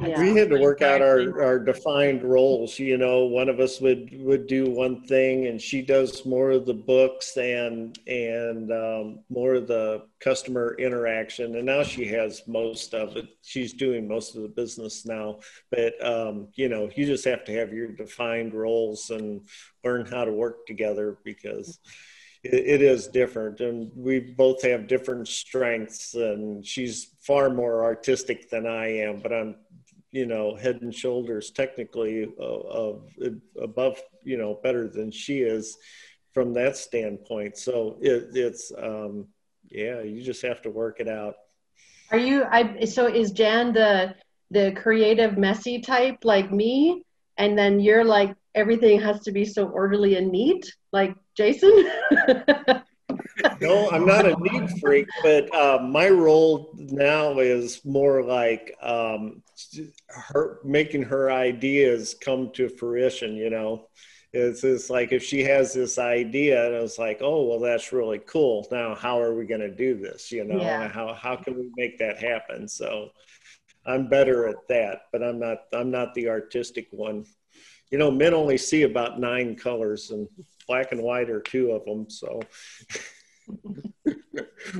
Yeah. 0.00 0.20
We 0.20 0.36
had 0.36 0.50
to 0.50 0.58
work 0.58 0.82
out 0.82 1.00
our, 1.00 1.40
our 1.40 1.58
defined 1.60 2.24
roles. 2.24 2.80
You 2.80 2.98
know, 2.98 3.26
one 3.26 3.48
of 3.48 3.60
us 3.60 3.80
would 3.80 4.10
would 4.14 4.48
do 4.48 4.68
one 4.68 5.04
thing, 5.04 5.46
and 5.46 5.60
she 5.60 5.82
does 5.82 6.26
more 6.26 6.50
of 6.50 6.66
the 6.66 6.74
books 6.74 7.36
and 7.36 7.96
and 8.08 8.72
um, 8.72 9.20
more 9.28 9.54
of 9.54 9.68
the 9.68 10.06
customer 10.18 10.74
interaction. 10.80 11.54
And 11.54 11.66
now 11.66 11.84
she 11.84 12.06
has 12.06 12.42
most 12.48 12.92
of 12.92 13.16
it. 13.16 13.26
She's 13.42 13.72
doing 13.72 14.08
most 14.08 14.34
of 14.34 14.42
the 14.42 14.48
business 14.48 15.06
now. 15.06 15.38
But 15.70 16.04
um, 16.04 16.48
you 16.56 16.68
know, 16.68 16.90
you 16.96 17.06
just 17.06 17.24
have 17.26 17.44
to 17.44 17.52
have 17.52 17.72
your 17.72 17.88
defined 17.88 18.52
roles 18.52 19.10
and 19.10 19.42
learn 19.84 20.06
how 20.06 20.24
to 20.24 20.32
work 20.32 20.66
together 20.66 21.18
because 21.24 21.78
it 22.44 22.82
is 22.82 23.08
different 23.08 23.60
and 23.60 23.90
we 23.96 24.20
both 24.20 24.62
have 24.62 24.86
different 24.86 25.26
strengths 25.26 26.12
and 26.12 26.66
she's 26.66 27.14
far 27.20 27.48
more 27.48 27.82
artistic 27.82 28.50
than 28.50 28.66
i 28.66 28.86
am 28.86 29.18
but 29.20 29.32
i'm 29.32 29.56
you 30.14 30.26
know, 30.26 30.54
head 30.54 30.80
and 30.82 30.94
shoulders 30.94 31.50
technically 31.50 32.28
uh, 32.40 32.92
above, 33.60 34.00
you 34.22 34.36
know, 34.36 34.60
better 34.62 34.88
than 34.88 35.10
she 35.10 35.38
is 35.40 35.76
from 36.32 36.52
that 36.54 36.76
standpoint. 36.76 37.58
So 37.58 37.98
it, 38.00 38.28
it's, 38.34 38.72
um, 38.78 39.26
yeah, 39.68 40.02
you 40.02 40.22
just 40.22 40.42
have 40.42 40.62
to 40.62 40.70
work 40.70 41.00
it 41.00 41.08
out. 41.08 41.34
Are 42.10 42.18
you, 42.18 42.44
I, 42.44 42.84
so 42.84 43.06
is 43.06 43.32
Jan 43.32 43.72
the, 43.72 44.14
the 44.50 44.72
creative, 44.72 45.36
messy 45.36 45.80
type 45.80 46.24
like 46.24 46.52
me? 46.52 47.02
and 47.36 47.58
then 47.58 47.80
you're 47.80 48.04
like 48.04 48.34
everything 48.54 49.00
has 49.00 49.20
to 49.20 49.32
be 49.32 49.44
so 49.44 49.66
orderly 49.68 50.16
and 50.16 50.30
neat, 50.30 50.72
like 50.92 51.14
Jason. 51.36 51.90
no, 53.60 53.90
I'm 53.90 54.06
not 54.06 54.26
a 54.26 54.36
neat 54.40 54.70
freak, 54.80 55.06
but 55.22 55.52
uh, 55.54 55.78
my 55.82 56.08
role 56.08 56.72
now 56.76 57.38
is 57.38 57.84
more 57.84 58.22
like 58.22 58.76
um, 58.82 59.42
her 60.08 60.60
making 60.64 61.02
her 61.04 61.30
ideas 61.30 62.14
come 62.20 62.50
to 62.54 62.68
fruition. 62.68 63.34
You 63.36 63.50
know, 63.50 63.88
it's 64.32 64.64
it's 64.64 64.90
like 64.90 65.12
if 65.12 65.22
she 65.22 65.42
has 65.44 65.72
this 65.72 65.98
idea, 65.98 66.66
and 66.66 66.74
it's 66.76 66.98
like, 66.98 67.18
oh, 67.22 67.44
well, 67.46 67.60
that's 67.60 67.92
really 67.92 68.20
cool. 68.20 68.66
Now, 68.70 68.94
how 68.94 69.20
are 69.20 69.34
we 69.34 69.46
going 69.46 69.60
to 69.60 69.74
do 69.74 69.96
this? 69.96 70.30
You 70.32 70.44
know, 70.44 70.60
Yeah. 70.60 70.88
how 70.88 71.14
how 71.14 71.36
can 71.36 71.54
we 71.56 71.70
make 71.76 71.98
that 71.98 72.18
happen? 72.18 72.68
So, 72.68 73.10
I'm 73.86 74.08
better 74.08 74.48
at 74.48 74.56
that, 74.68 75.02
but 75.12 75.22
I'm 75.22 75.38
not 75.38 75.58
I'm 75.72 75.90
not 75.90 76.14
the 76.14 76.28
artistic 76.28 76.88
one. 76.90 77.24
You 77.90 77.98
know, 77.98 78.10
men 78.10 78.34
only 78.34 78.58
see 78.58 78.82
about 78.82 79.20
nine 79.20 79.54
colors, 79.56 80.10
and 80.10 80.26
black 80.66 80.92
and 80.92 81.02
white 81.02 81.30
are 81.30 81.40
two 81.40 81.72
of 81.72 81.84
them. 81.84 82.08
So. 82.08 82.40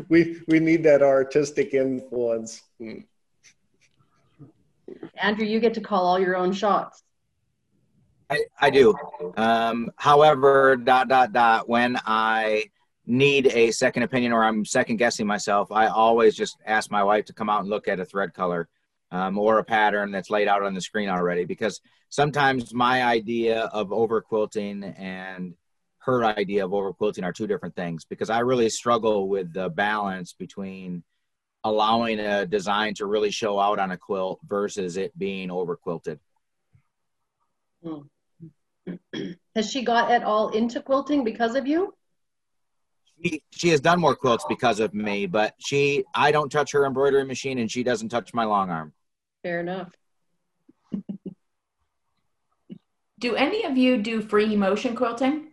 we 0.08 0.40
we 0.48 0.58
need 0.58 0.82
that 0.84 1.02
artistic 1.02 1.74
influence. 1.74 2.62
Andrew, 5.16 5.46
you 5.46 5.60
get 5.60 5.74
to 5.74 5.80
call 5.80 6.06
all 6.06 6.18
your 6.18 6.36
own 6.36 6.52
shots. 6.52 7.02
I, 8.30 8.44
I 8.60 8.70
do. 8.70 8.94
Um, 9.36 9.90
however, 9.96 10.76
dot 10.76 11.08
dot 11.08 11.32
dot. 11.32 11.68
When 11.68 11.98
I 12.06 12.64
need 13.06 13.48
a 13.48 13.70
second 13.70 14.02
opinion 14.02 14.32
or 14.32 14.44
I'm 14.44 14.64
second 14.64 14.96
guessing 14.96 15.26
myself, 15.26 15.70
I 15.70 15.88
always 15.88 16.34
just 16.34 16.56
ask 16.66 16.90
my 16.90 17.02
wife 17.02 17.26
to 17.26 17.34
come 17.34 17.50
out 17.50 17.60
and 17.60 17.68
look 17.68 17.86
at 17.86 18.00
a 18.00 18.04
thread 18.04 18.32
color 18.32 18.68
um, 19.10 19.38
or 19.38 19.58
a 19.58 19.64
pattern 19.64 20.10
that's 20.10 20.30
laid 20.30 20.48
out 20.48 20.62
on 20.62 20.72
the 20.74 20.80
screen 20.80 21.10
already. 21.10 21.44
Because 21.44 21.80
sometimes 22.08 22.72
my 22.72 23.04
idea 23.04 23.64
of 23.72 23.92
over 23.92 24.22
quilting 24.22 24.84
and 24.84 25.54
her 26.04 26.24
idea 26.24 26.64
of 26.64 26.74
over 26.74 26.92
quilting 26.92 27.24
are 27.24 27.32
two 27.32 27.46
different 27.46 27.74
things. 27.76 28.04
Because 28.04 28.30
I 28.30 28.40
really 28.40 28.68
struggle 28.68 29.28
with 29.28 29.52
the 29.52 29.68
balance 29.68 30.32
between 30.32 31.02
allowing 31.62 32.20
a 32.20 32.46
design 32.46 32.94
to 32.94 33.06
really 33.06 33.30
show 33.30 33.58
out 33.58 33.78
on 33.78 33.90
a 33.90 33.96
quilt 33.96 34.38
versus 34.46 34.96
it 34.96 35.16
being 35.18 35.50
over 35.50 35.76
quilted. 35.76 36.20
Hmm. 37.82 38.00
Has 39.56 39.70
she 39.70 39.82
got 39.82 40.10
at 40.10 40.24
all 40.24 40.50
into 40.50 40.80
quilting 40.80 41.24
because 41.24 41.54
of 41.54 41.66
you? 41.66 41.94
she, 43.22 43.42
she 43.50 43.68
has 43.70 43.80
done 43.80 44.00
more 44.00 44.14
quilts 44.14 44.44
because 44.48 44.80
of 44.80 44.94
me, 44.94 45.26
but 45.26 45.54
she 45.58 46.04
I 46.14 46.32
don't 46.32 46.50
touch 46.50 46.72
her 46.72 46.84
embroidery 46.86 47.24
machine 47.24 47.58
and 47.58 47.70
she 47.70 47.82
doesn't 47.82 48.08
touch 48.10 48.34
my 48.34 48.44
long 48.44 48.70
arm. 48.70 48.92
Fair 49.42 49.60
enough. 49.60 49.90
Do 53.18 53.36
any 53.36 53.64
of 53.64 53.78
you 53.78 54.02
do 54.02 54.20
free 54.20 54.54
motion 54.56 54.94
quilting? 54.94 55.48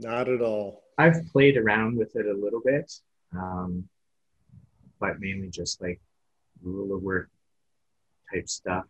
Not 0.00 0.28
at 0.28 0.40
all. 0.40 0.82
I've 0.98 1.26
played 1.32 1.56
around 1.56 1.96
with 1.96 2.16
it 2.16 2.26
a 2.26 2.32
little 2.32 2.60
bit, 2.64 2.90
um, 3.32 3.88
but 4.98 5.20
mainly 5.20 5.48
just 5.48 5.80
like 5.80 6.00
ruler 6.62 6.98
work 6.98 7.28
type 8.32 8.48
stuff. 8.48 8.84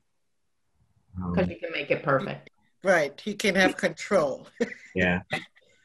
Um, 1.16 1.32
Because 1.32 1.50
you 1.50 1.58
can 1.58 1.72
make 1.72 1.90
it 1.90 2.02
perfect. 2.02 2.50
Right, 2.82 3.20
he 3.20 3.34
can 3.34 3.54
have 3.56 3.76
control. 3.76 4.46
yeah, 4.94 5.20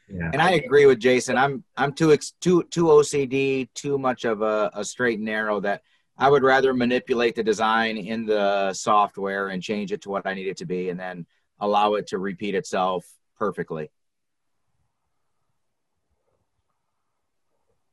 yeah. 0.08 0.30
And 0.32 0.40
I 0.40 0.52
agree 0.52 0.86
with 0.86 0.98
Jason. 0.98 1.36
I'm 1.36 1.62
I'm 1.76 1.92
too 1.92 2.12
ex, 2.12 2.32
too 2.40 2.62
too 2.70 2.84
OCD, 2.84 3.68
too 3.74 3.98
much 3.98 4.24
of 4.24 4.42
a, 4.42 4.70
a 4.74 4.84
straight 4.84 5.18
and 5.18 5.26
narrow 5.26 5.60
that 5.60 5.82
I 6.16 6.30
would 6.30 6.42
rather 6.42 6.72
manipulate 6.72 7.34
the 7.34 7.42
design 7.42 7.98
in 7.98 8.24
the 8.24 8.72
software 8.72 9.48
and 9.48 9.62
change 9.62 9.92
it 9.92 10.02
to 10.02 10.08
what 10.08 10.26
I 10.26 10.34
need 10.34 10.46
it 10.46 10.56
to 10.58 10.64
be 10.66 10.88
and 10.88 10.98
then 10.98 11.26
allow 11.60 11.94
it 11.94 12.06
to 12.08 12.18
repeat 12.18 12.54
itself 12.54 13.04
perfectly. 13.38 13.90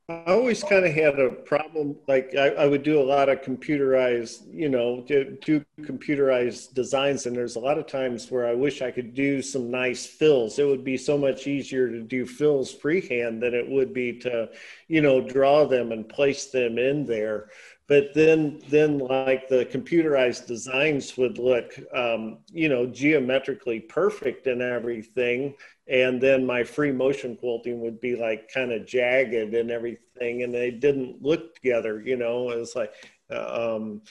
I 0.06 0.24
always 0.26 0.62
kind 0.62 0.84
of 0.84 0.92
had 0.92 1.18
a 1.18 1.30
problem. 1.30 1.96
Like 2.06 2.34
I, 2.36 2.48
I 2.48 2.66
would 2.66 2.82
do 2.82 3.00
a 3.00 3.02
lot 3.02 3.30
of 3.30 3.40
computerized, 3.40 4.42
you 4.52 4.68
know, 4.68 5.02
do, 5.06 5.38
do 5.42 5.64
computerized 5.80 6.74
designs, 6.74 7.24
and 7.24 7.34
there's 7.34 7.56
a 7.56 7.60
lot 7.60 7.78
of 7.78 7.86
times 7.86 8.30
where 8.30 8.46
I 8.46 8.52
wish 8.52 8.82
I 8.82 8.90
could 8.90 9.14
do 9.14 9.40
some 9.40 9.70
nice 9.70 10.04
fills. 10.04 10.58
It 10.58 10.66
would 10.66 10.84
be 10.84 10.98
so 10.98 11.16
much 11.16 11.46
easier 11.46 11.88
to 11.88 12.02
do 12.02 12.26
fills 12.26 12.70
freehand 12.70 13.42
than 13.42 13.54
it 13.54 13.66
would 13.66 13.94
be 13.94 14.18
to, 14.20 14.50
you 14.88 15.00
know, 15.00 15.22
draw 15.22 15.64
them 15.64 15.90
and 15.90 16.06
place 16.06 16.50
them 16.50 16.76
in 16.76 17.06
there. 17.06 17.48
But 17.86 18.14
then, 18.14 18.62
then 18.70 18.98
like 18.98 19.46
the 19.48 19.66
computerized 19.66 20.46
designs 20.46 21.18
would 21.18 21.38
look, 21.38 21.78
um, 21.94 22.38
you 22.50 22.70
know, 22.70 22.86
geometrically 22.86 23.80
perfect 23.80 24.46
and 24.46 24.62
everything. 24.62 25.54
And 25.86 26.18
then 26.18 26.46
my 26.46 26.64
free 26.64 26.92
motion 26.92 27.36
quilting 27.36 27.80
would 27.80 28.00
be 28.00 28.16
like 28.16 28.50
kind 28.52 28.72
of 28.72 28.86
jagged 28.86 29.54
and 29.54 29.70
everything. 29.70 30.44
And 30.44 30.54
they 30.54 30.70
didn't 30.70 31.22
look 31.22 31.54
together 31.54 32.00
you 32.00 32.16
know? 32.16 32.50
It 32.50 32.58
was 32.58 32.76
like 32.76 32.94
uh, 33.30 33.76
um, 33.76 34.02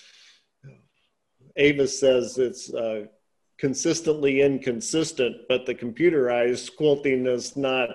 says 1.87 2.37
it's 2.37 2.73
uh, 2.73 3.05
consistently 3.57 4.41
inconsistent 4.41 5.35
but 5.47 5.65
the 5.65 5.75
computerized 5.75 6.75
quilting 6.75 7.25
is 7.27 7.55
not 7.55 7.89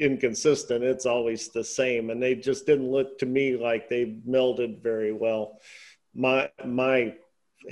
inconsistent 0.00 0.82
it's 0.82 1.06
always 1.06 1.48
the 1.50 1.62
same 1.62 2.10
and 2.10 2.22
they 2.22 2.34
just 2.34 2.64
didn't 2.66 2.90
look 2.90 3.18
to 3.18 3.26
me 3.26 3.56
like 3.56 3.88
they 3.88 4.06
melded 4.26 4.82
very 4.82 5.12
well 5.12 5.60
my 6.14 6.48
my 6.66 7.14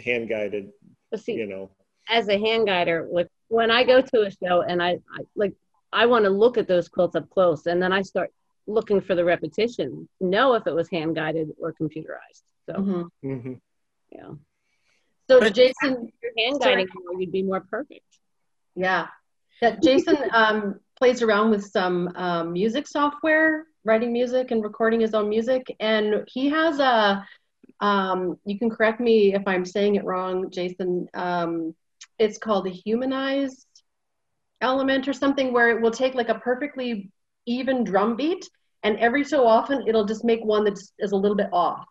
hand 0.04 0.28
guided 0.28 0.70
see, 1.16 1.32
you 1.32 1.46
know 1.46 1.70
as 2.10 2.28
a 2.28 2.38
hand 2.38 2.66
guider, 2.66 3.06
like 3.12 3.28
when 3.48 3.70
I 3.70 3.84
go 3.84 4.00
to 4.00 4.22
a 4.22 4.30
show 4.30 4.62
and 4.62 4.82
I, 4.82 4.92
I 5.16 5.20
like 5.36 5.52
I 5.92 6.06
want 6.06 6.24
to 6.24 6.30
look 6.30 6.56
at 6.56 6.66
those 6.66 6.88
quilts 6.88 7.14
up 7.16 7.28
close, 7.28 7.66
and 7.66 7.82
then 7.82 7.92
I 7.92 8.00
start 8.00 8.30
looking 8.66 9.02
for 9.02 9.14
the 9.14 9.24
repetition, 9.26 10.08
know 10.18 10.54
if 10.54 10.66
it 10.66 10.74
was 10.74 10.88
hand 10.90 11.14
guided 11.16 11.48
or 11.60 11.74
computerized. 11.74 12.44
So 12.66 12.72
Mhm. 12.74 13.08
hmm 13.22 13.52
yeah, 14.10 14.30
So 15.28 15.40
But- 15.40 15.54
Jason, 15.54 16.08
if 16.08 16.14
you're 16.22 16.32
hand 16.38 16.62
Sorry. 16.62 16.76
guiding 16.76 16.88
more, 16.94 17.20
you'd 17.20 17.30
be 17.32 17.42
more 17.42 17.60
perfect. 17.60 18.08
yeah, 18.74 19.08
that 19.60 19.82
Jason 19.82 20.16
um, 20.32 20.80
plays 20.98 21.22
around 21.22 21.50
with 21.50 21.64
some 21.64 22.08
um, 22.16 22.52
music 22.52 22.86
software, 22.86 23.64
writing 23.84 24.12
music 24.12 24.50
and 24.50 24.62
recording 24.62 25.00
his 25.00 25.14
own 25.14 25.28
music, 25.28 25.64
and 25.80 26.24
he 26.26 26.48
has 26.48 26.78
a. 26.80 27.24
Um, 27.80 28.36
you 28.44 28.58
can 28.58 28.70
correct 28.70 28.98
me 29.00 29.34
if 29.34 29.42
I'm 29.46 29.64
saying 29.64 29.94
it 29.94 30.04
wrong, 30.04 30.50
Jason. 30.50 31.06
Um, 31.14 31.74
it's 32.18 32.38
called 32.38 32.66
a 32.66 32.70
humanized 32.70 33.66
element 34.60 35.06
or 35.06 35.12
something 35.12 35.52
where 35.52 35.70
it 35.70 35.80
will 35.80 35.92
take 35.92 36.14
like 36.14 36.28
a 36.28 36.34
perfectly 36.34 37.10
even 37.46 37.84
drum 37.84 38.16
beat 38.16 38.48
and 38.82 38.98
every 38.98 39.24
so 39.24 39.46
often 39.46 39.86
it'll 39.86 40.04
just 40.04 40.24
make 40.24 40.44
one 40.44 40.64
that 40.64 40.78
is 40.98 41.12
a 41.12 41.16
little 41.16 41.36
bit 41.36 41.48
off 41.52 41.84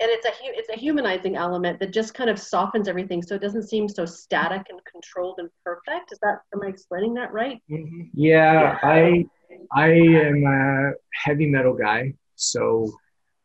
and 0.00 0.10
it's 0.10 0.26
a 0.26 0.30
it's 0.42 0.68
a 0.68 0.78
humanizing 0.78 1.36
element 1.36 1.80
that 1.80 1.92
just 1.92 2.14
kind 2.14 2.30
of 2.30 2.38
softens 2.38 2.86
everything 2.86 3.20
so 3.20 3.34
it 3.34 3.42
doesn't 3.42 3.68
seem 3.68 3.88
so 3.88 4.04
static 4.04 4.66
and 4.70 4.80
controlled 4.84 5.36
and 5.38 5.48
perfect. 5.64 6.12
Is 6.12 6.18
that 6.22 6.38
am 6.54 6.62
i 6.62 6.68
explaining 6.68 7.14
that 7.14 7.32
right? 7.32 7.60
Yeah, 8.14 8.78
I 8.82 9.26
I 9.72 9.88
am 9.88 10.44
a 10.46 10.92
heavy 11.12 11.46
metal 11.46 11.74
guy, 11.74 12.14
so 12.36 12.92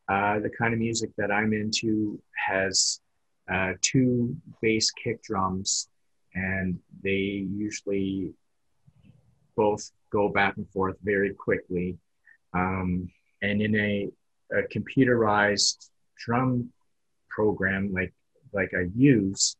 uh, 0.09 0.39
the 0.39 0.49
kind 0.49 0.73
of 0.73 0.79
music 0.79 1.09
that 1.17 1.31
I'm 1.31 1.53
into 1.53 2.21
has 2.47 2.99
uh, 3.51 3.73
two 3.81 4.35
bass 4.61 4.91
kick 4.91 5.23
drums, 5.23 5.89
and 6.35 6.77
they 7.03 7.47
usually 7.49 8.31
both 9.55 9.91
go 10.11 10.29
back 10.29 10.57
and 10.57 10.69
forth 10.69 10.97
very 11.03 11.33
quickly. 11.33 11.97
Um, 12.53 13.09
and 13.41 13.61
in 13.61 13.75
a, 13.75 14.09
a 14.51 14.61
computerized 14.75 15.89
drum 16.25 16.71
program 17.29 17.91
like 17.93 18.13
like 18.53 18.71
I 18.77 18.85
use, 18.95 19.55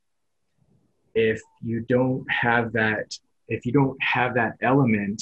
if 1.15 1.41
you 1.63 1.81
don't 1.81 2.25
have 2.31 2.73
that 2.73 3.17
if 3.47 3.65
you 3.65 3.71
don't 3.71 4.01
have 4.01 4.35
that 4.35 4.53
element 4.61 5.21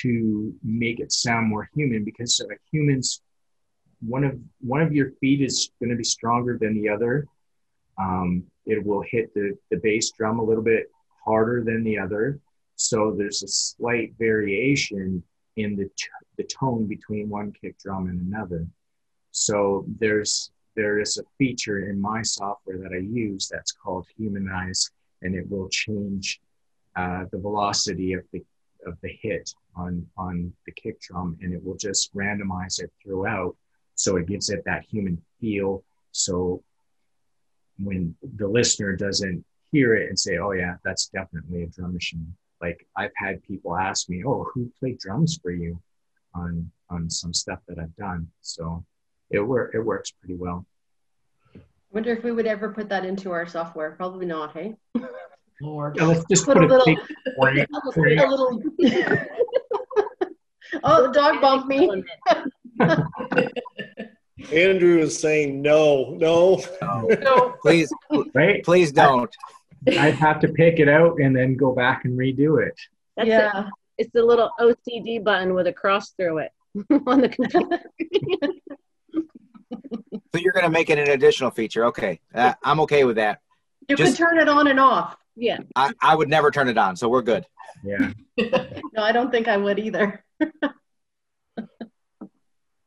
to 0.00 0.54
make 0.62 0.98
it 1.00 1.12
sound 1.12 1.48
more 1.48 1.68
human 1.74 2.04
because 2.04 2.40
uh, 2.40 2.54
humans 2.72 3.20
one 4.06 4.24
of 4.24 4.38
one 4.60 4.80
of 4.80 4.92
your 4.92 5.10
feet 5.20 5.40
is 5.40 5.70
going 5.80 5.90
to 5.90 5.96
be 5.96 6.04
stronger 6.04 6.58
than 6.60 6.74
the 6.74 6.88
other. 6.88 7.26
Um, 7.98 8.44
it 8.66 8.84
will 8.84 9.02
hit 9.02 9.32
the, 9.34 9.56
the 9.70 9.78
bass 9.82 10.10
drum 10.10 10.38
a 10.38 10.44
little 10.44 10.64
bit 10.64 10.90
harder 11.24 11.62
than 11.64 11.84
the 11.84 11.98
other. 11.98 12.40
So 12.76 13.14
there's 13.16 13.42
a 13.42 13.48
slight 13.48 14.14
variation 14.18 15.22
in 15.56 15.76
the, 15.76 15.84
t- 15.84 16.08
the 16.36 16.44
tone 16.44 16.86
between 16.86 17.28
one 17.28 17.52
kick 17.52 17.78
drum 17.78 18.08
and 18.08 18.20
another. 18.20 18.66
So 19.30 19.86
there's 20.00 20.50
there 20.76 21.00
is 21.00 21.18
a 21.18 21.24
feature 21.38 21.88
in 21.88 22.00
my 22.00 22.22
software 22.22 22.78
that 22.78 22.92
i 22.92 22.98
use 22.98 23.48
that's 23.48 23.72
called 23.72 24.06
humanize 24.16 24.90
and 25.22 25.34
it 25.34 25.48
will 25.50 25.68
change 25.68 26.40
uh, 26.96 27.24
the 27.32 27.38
velocity 27.38 28.12
of 28.12 28.22
the 28.32 28.44
of 28.86 28.98
the 29.02 29.18
hit 29.20 29.50
on 29.76 30.06
on 30.16 30.52
the 30.66 30.72
kick 30.72 31.00
drum, 31.00 31.36
and 31.42 31.52
it 31.52 31.64
will 31.64 31.76
just 31.76 32.14
randomize 32.14 32.80
it 32.80 32.92
throughout, 33.02 33.56
so 33.94 34.16
it 34.16 34.26
gives 34.26 34.50
it 34.50 34.62
that 34.64 34.84
human 34.84 35.20
feel. 35.40 35.82
So 36.12 36.62
when 37.78 38.14
the 38.36 38.46
listener 38.46 38.94
doesn't 38.94 39.44
hear 39.72 39.94
it 39.94 40.08
and 40.08 40.18
say, 40.18 40.38
"Oh 40.38 40.52
yeah, 40.52 40.76
that's 40.84 41.08
definitely 41.08 41.64
a 41.64 41.66
drum 41.66 41.94
machine." 41.94 42.34
Like 42.60 42.86
I've 42.96 43.12
had 43.16 43.42
people 43.42 43.76
ask 43.76 44.08
me, 44.08 44.22
"Oh, 44.24 44.44
who 44.54 44.70
played 44.78 44.98
drums 44.98 45.38
for 45.42 45.50
you?" 45.50 45.80
on 46.34 46.70
on 46.90 47.08
some 47.08 47.32
stuff 47.32 47.60
that 47.68 47.78
I've 47.78 47.96
done. 47.96 48.28
So 48.40 48.84
it 49.34 49.40
work 49.46 49.72
it 49.74 49.80
works 49.80 50.10
pretty 50.12 50.34
well. 50.34 50.64
I 51.56 51.60
wonder 51.92 52.12
if 52.12 52.24
we 52.24 52.32
would 52.32 52.46
ever 52.46 52.70
put 52.72 52.88
that 52.88 53.04
into 53.04 53.30
our 53.30 53.46
software. 53.46 53.92
Probably 53.92 54.26
not, 54.26 54.52
hey? 54.52 54.74
Lord. 55.62 55.96
Yeah, 55.96 56.06
let's 56.06 56.24
just 56.28 56.44
Put 56.44 56.56
put, 56.56 56.64
a 56.64 56.66
a, 56.66 56.68
little- 56.68 56.84
big 56.86 56.98
warning 57.36 57.66
a 57.72 58.26
little. 58.26 58.62
oh, 60.82 61.06
the 61.06 61.12
dog 61.12 61.40
bumped 61.40 61.68
me. 61.68 61.88
Andrew 64.52 64.98
is 64.98 65.18
saying 65.18 65.62
no, 65.62 66.14
no. 66.18 66.60
No. 66.82 67.54
Please, 67.62 67.92
Right? 68.34 68.62
please 68.64 68.92
don't. 68.92 69.34
I'd 69.88 70.14
have 70.14 70.40
to 70.40 70.48
pick 70.48 70.80
it 70.80 70.88
out 70.88 71.18
and 71.20 71.34
then 71.36 71.56
go 71.56 71.72
back 71.74 72.04
and 72.04 72.18
redo 72.18 72.60
it. 72.66 72.78
That's 73.16 73.28
it. 73.28 73.30
yeah. 73.30 73.68
It's 73.96 74.10
the 74.12 74.22
little 74.24 74.50
OCD 74.58 75.22
button 75.22 75.54
with 75.54 75.66
a 75.68 75.72
cross 75.72 76.10
through 76.10 76.38
it 76.38 76.50
on 77.06 77.20
the 77.20 77.28
computer. 77.28 77.80
So 80.34 80.40
you're 80.40 80.52
going 80.52 80.64
to 80.64 80.70
make 80.70 80.90
it 80.90 80.98
an 80.98 81.10
additional 81.10 81.52
feature. 81.52 81.84
Okay. 81.86 82.18
Uh, 82.34 82.54
I'm 82.64 82.80
okay 82.80 83.04
with 83.04 83.14
that. 83.16 83.38
You 83.88 83.94
Just- 83.94 84.16
can 84.16 84.26
turn 84.26 84.38
it 84.40 84.48
on 84.48 84.66
and 84.66 84.80
off. 84.80 85.16
yeah. 85.36 85.58
I, 85.76 85.92
I 86.00 86.16
would 86.16 86.28
never 86.28 86.50
turn 86.50 86.68
it 86.68 86.76
on. 86.76 86.96
So 86.96 87.08
we're 87.08 87.22
good. 87.22 87.46
Yeah. 87.84 88.12
No, 88.96 89.02
I 89.02 89.10
don't 89.12 89.30
think 89.32 89.46
I 89.48 89.56
would 89.56 89.78
either. 89.78 90.24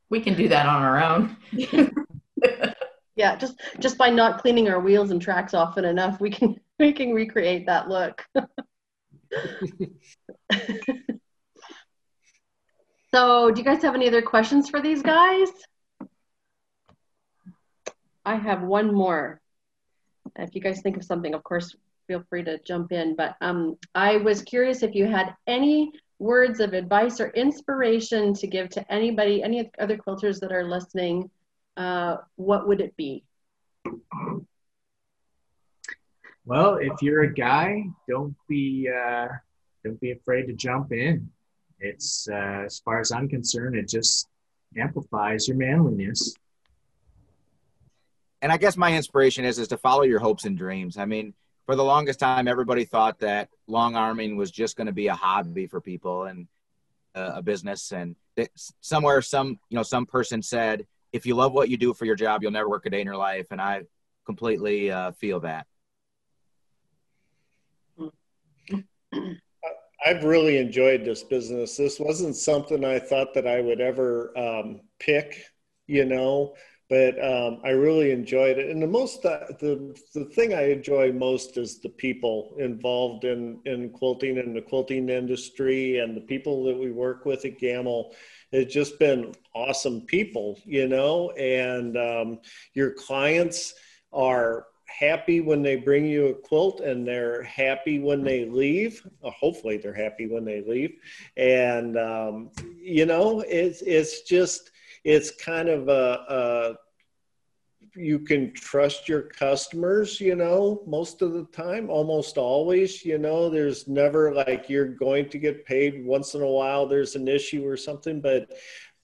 We 0.10 0.22
can 0.22 0.36
do 0.36 0.48
that 0.50 0.66
on 0.66 0.82
our 0.84 1.04
own. 1.04 1.36
Yeah, 3.16 3.36
just 3.36 3.60
just 3.80 3.98
by 3.98 4.10
not 4.12 4.42
cleaning 4.44 4.70
our 4.70 4.80
wheels 4.80 5.10
and 5.10 5.20
tracks 5.20 5.56
often 5.56 5.86
enough, 5.86 6.22
we 6.22 6.30
can 6.30 6.60
we 6.78 6.94
can 6.94 7.12
recreate 7.14 7.66
that 7.66 7.90
look. 7.90 8.24
so, 13.12 13.50
do 13.52 13.60
you 13.60 13.66
guys 13.66 13.82
have 13.82 13.96
any 13.96 14.08
other 14.08 14.22
questions 14.22 14.70
for 14.70 14.82
these 14.82 15.02
guys? 15.02 15.50
I 18.28 18.36
have 18.36 18.62
one 18.62 18.94
more. 18.94 19.40
If 20.36 20.54
you 20.54 20.60
guys 20.60 20.82
think 20.82 20.98
of 20.98 21.06
something, 21.06 21.34
of 21.34 21.46
course, 21.46 21.74
feel 22.08 22.24
free 22.30 22.44
to 22.44 22.60
jump 22.60 22.92
in. 22.92 23.16
But 23.16 23.38
um, 23.40 23.78
I 23.96 24.18
was 24.18 24.42
curious 24.42 24.84
if 24.84 24.94
you 24.96 25.06
had 25.06 25.34
any 25.48 25.94
words 26.20 26.60
of 26.60 26.74
advice 26.74 27.22
or 27.22 27.30
inspiration 27.30 28.34
to 28.34 28.46
give 28.46 28.68
to 28.72 28.92
anybody, 28.92 29.42
any 29.42 29.72
other 29.80 29.96
quilters 29.96 30.42
that 30.42 30.52
are 30.52 30.68
listening. 30.68 31.32
Uh, 31.78 32.18
what 32.36 32.68
would 32.68 32.82
it 32.82 32.98
be? 32.98 33.24
Well, 36.44 36.80
if 36.82 37.02
you're 37.02 37.24
a 37.24 37.34
guy, 37.34 37.86
don't 38.10 38.36
be 38.50 38.90
uh, 38.90 39.28
don't 39.86 40.02
be 40.02 40.12
afraid 40.12 40.48
to 40.48 40.54
jump 40.54 40.92
in. 40.92 41.30
It's 41.80 42.28
uh, 42.30 42.64
as 42.66 42.80
far 42.80 43.00
as 43.00 43.14
I'm 43.14 43.30
concerned, 43.30 43.78
it 43.78 43.88
just 43.88 44.28
amplifies 44.76 45.48
your 45.48 45.56
manliness. 45.56 46.36
And 48.48 48.54
I 48.54 48.56
guess 48.56 48.78
my 48.78 48.96
inspiration 48.96 49.44
is 49.44 49.60
is 49.60 49.68
to 49.68 49.78
follow 49.78 50.04
your 50.04 50.20
hopes 50.20 50.46
and 50.46 50.58
dreams. 50.58 50.98
I 50.98 51.04
mean, 51.04 51.34
for 51.66 51.76
the 51.76 51.84
longest 51.84 52.18
time, 52.18 52.48
everybody 52.48 52.86
thought 52.86 53.20
that 53.20 53.50
long 53.68 53.98
arming 53.98 54.38
was 54.38 54.52
just 54.52 54.78
going 54.78 54.88
to 54.88 54.94
be 54.94 55.08
a 55.08 55.14
hobby 55.14 55.68
for 55.68 55.82
people 55.82 56.24
and 56.24 56.48
uh, 57.14 57.32
a 57.36 57.42
business. 57.42 57.92
And 57.92 58.16
somewhere, 58.80 59.22
some 59.22 59.60
you 59.68 59.76
know, 59.76 59.84
some 59.84 60.06
person 60.06 60.42
said, 60.42 60.88
if 61.12 61.26
you 61.26 61.36
love 61.36 61.52
what 61.52 61.68
you 61.68 61.76
do 61.76 61.94
for 61.94 62.06
your 62.06 62.16
job, 62.16 62.42
you'll 62.42 62.54
never 62.54 62.70
work 62.70 62.86
a 62.86 62.90
day 62.90 63.02
in 63.02 63.06
your 63.06 63.18
life. 63.18 63.48
And 63.52 63.60
I 63.60 63.82
completely 64.26 64.92
uh, 64.92 65.12
feel 65.12 65.42
that. 65.42 65.68
I've 70.06 70.24
really 70.24 70.58
enjoyed 70.58 71.04
this 71.04 71.22
business. 71.22 71.76
This 71.76 72.00
wasn't 72.00 72.38
something 72.38 72.86
I 72.86 72.98
thought 72.98 73.34
that 73.34 73.46
I 73.46 73.60
would 73.60 73.82
ever 73.82 74.32
um, 74.38 74.80
pick, 75.00 75.44
you 75.86 76.06
know, 76.06 76.56
but 76.90 77.22
um, 77.24 77.60
I 77.66 77.72
really 77.72 78.12
enjoyed 78.12 78.58
it. 78.58 78.70
And 78.70 78.82
the 78.82 78.88
most, 78.88 79.26
uh, 79.26 79.46
the 79.60 79.98
the 80.14 80.26
thing 80.26 80.54
I 80.54 80.72
enjoy 80.72 81.12
most 81.12 81.58
is 81.58 81.80
the 81.80 81.90
people 81.90 82.56
involved 82.60 83.26
in 83.26 83.60
in 83.66 83.90
quilting 83.90 84.38
and 84.38 84.56
the 84.56 84.62
quilting 84.62 85.10
industry 85.10 86.00
and 86.00 86.16
the 86.16 86.22
people 86.22 86.64
that 86.66 86.78
we 86.78 86.92
work 86.92 87.26
with 87.26 87.44
at 87.46 87.60
Gammill. 87.60 88.14
It's 88.52 88.74
just 88.74 88.98
been 89.00 89.34
awesome 89.54 90.02
people, 90.02 90.60
you 90.64 90.88
know, 90.88 91.32
and 91.32 91.98
um, 91.98 92.40
your 92.74 92.92
clients 92.92 93.74
are 94.14 94.68
happy 94.86 95.42
when 95.42 95.62
they 95.62 95.76
bring 95.76 96.06
you 96.06 96.28
a 96.28 96.34
quilt 96.34 96.80
and 96.80 97.06
they're 97.06 97.44
happy 97.44 98.00
when 98.00 98.24
they 98.24 98.46
leave 98.46 99.06
hopefully 99.22 99.78
they're 99.78 99.94
happy 99.94 100.28
when 100.28 100.46
they 100.46 100.62
leave 100.62 100.98
and 101.36 101.98
um, 101.98 102.50
you 102.82 103.06
know 103.06 103.42
it's 103.42 103.82
it's 103.82 104.22
just 104.22 104.72
it's 105.08 105.32
kind 105.32 105.70
of 105.70 105.88
a, 105.88 106.26
a 106.28 106.76
you 107.96 108.20
can 108.20 108.54
trust 108.54 109.08
your 109.08 109.22
customers 109.22 110.20
you 110.20 110.36
know 110.36 110.84
most 110.86 111.22
of 111.22 111.32
the 111.32 111.46
time 111.46 111.90
almost 111.90 112.38
always 112.38 113.06
you 113.06 113.18
know 113.18 113.50
there's 113.50 113.88
never 113.88 114.36
like 114.36 114.70
you're 114.70 114.90
going 114.90 115.30
to 115.30 115.38
get 115.38 115.66
paid 115.66 116.06
once 116.06 116.34
in 116.34 116.42
a 116.42 116.48
while 116.48 116.86
there's 116.86 117.16
an 117.16 117.28
issue 117.28 117.66
or 117.66 117.78
something 117.78 118.20
but 118.20 118.52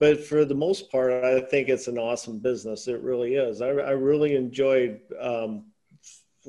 but 0.01 0.21
for 0.25 0.43
the 0.43 0.53
most 0.53 0.91
part 0.91 1.23
i 1.23 1.39
think 1.39 1.69
it's 1.69 1.87
an 1.87 1.97
awesome 1.97 2.37
business 2.37 2.89
it 2.89 3.01
really 3.01 3.35
is 3.35 3.61
i, 3.61 3.69
I 3.69 3.91
really 3.91 4.35
enjoyed 4.35 4.99
um, 5.21 5.67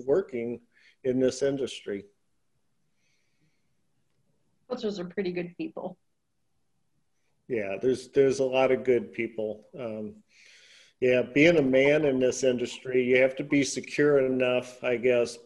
working 0.04 0.60
in 1.04 1.20
this 1.20 1.42
industry 1.42 2.04
Quilters 4.68 4.98
are 4.98 5.04
pretty 5.04 5.30
good 5.30 5.54
people. 5.58 5.98
Yeah 7.48 7.76
there's 7.80 8.08
there's 8.08 8.40
a 8.40 8.44
lot 8.44 8.72
of 8.72 8.84
good 8.84 9.12
people. 9.12 9.66
Um, 9.78 10.16
yeah 11.00 11.22
being 11.22 11.58
a 11.58 11.62
man 11.62 12.04
in 12.04 12.20
this 12.20 12.44
industry 12.44 13.02
you 13.02 13.20
have 13.20 13.34
to 13.36 13.42
be 13.42 13.64
secure 13.64 14.24
enough 14.24 14.82
i 14.84 14.96
guess 14.96 15.36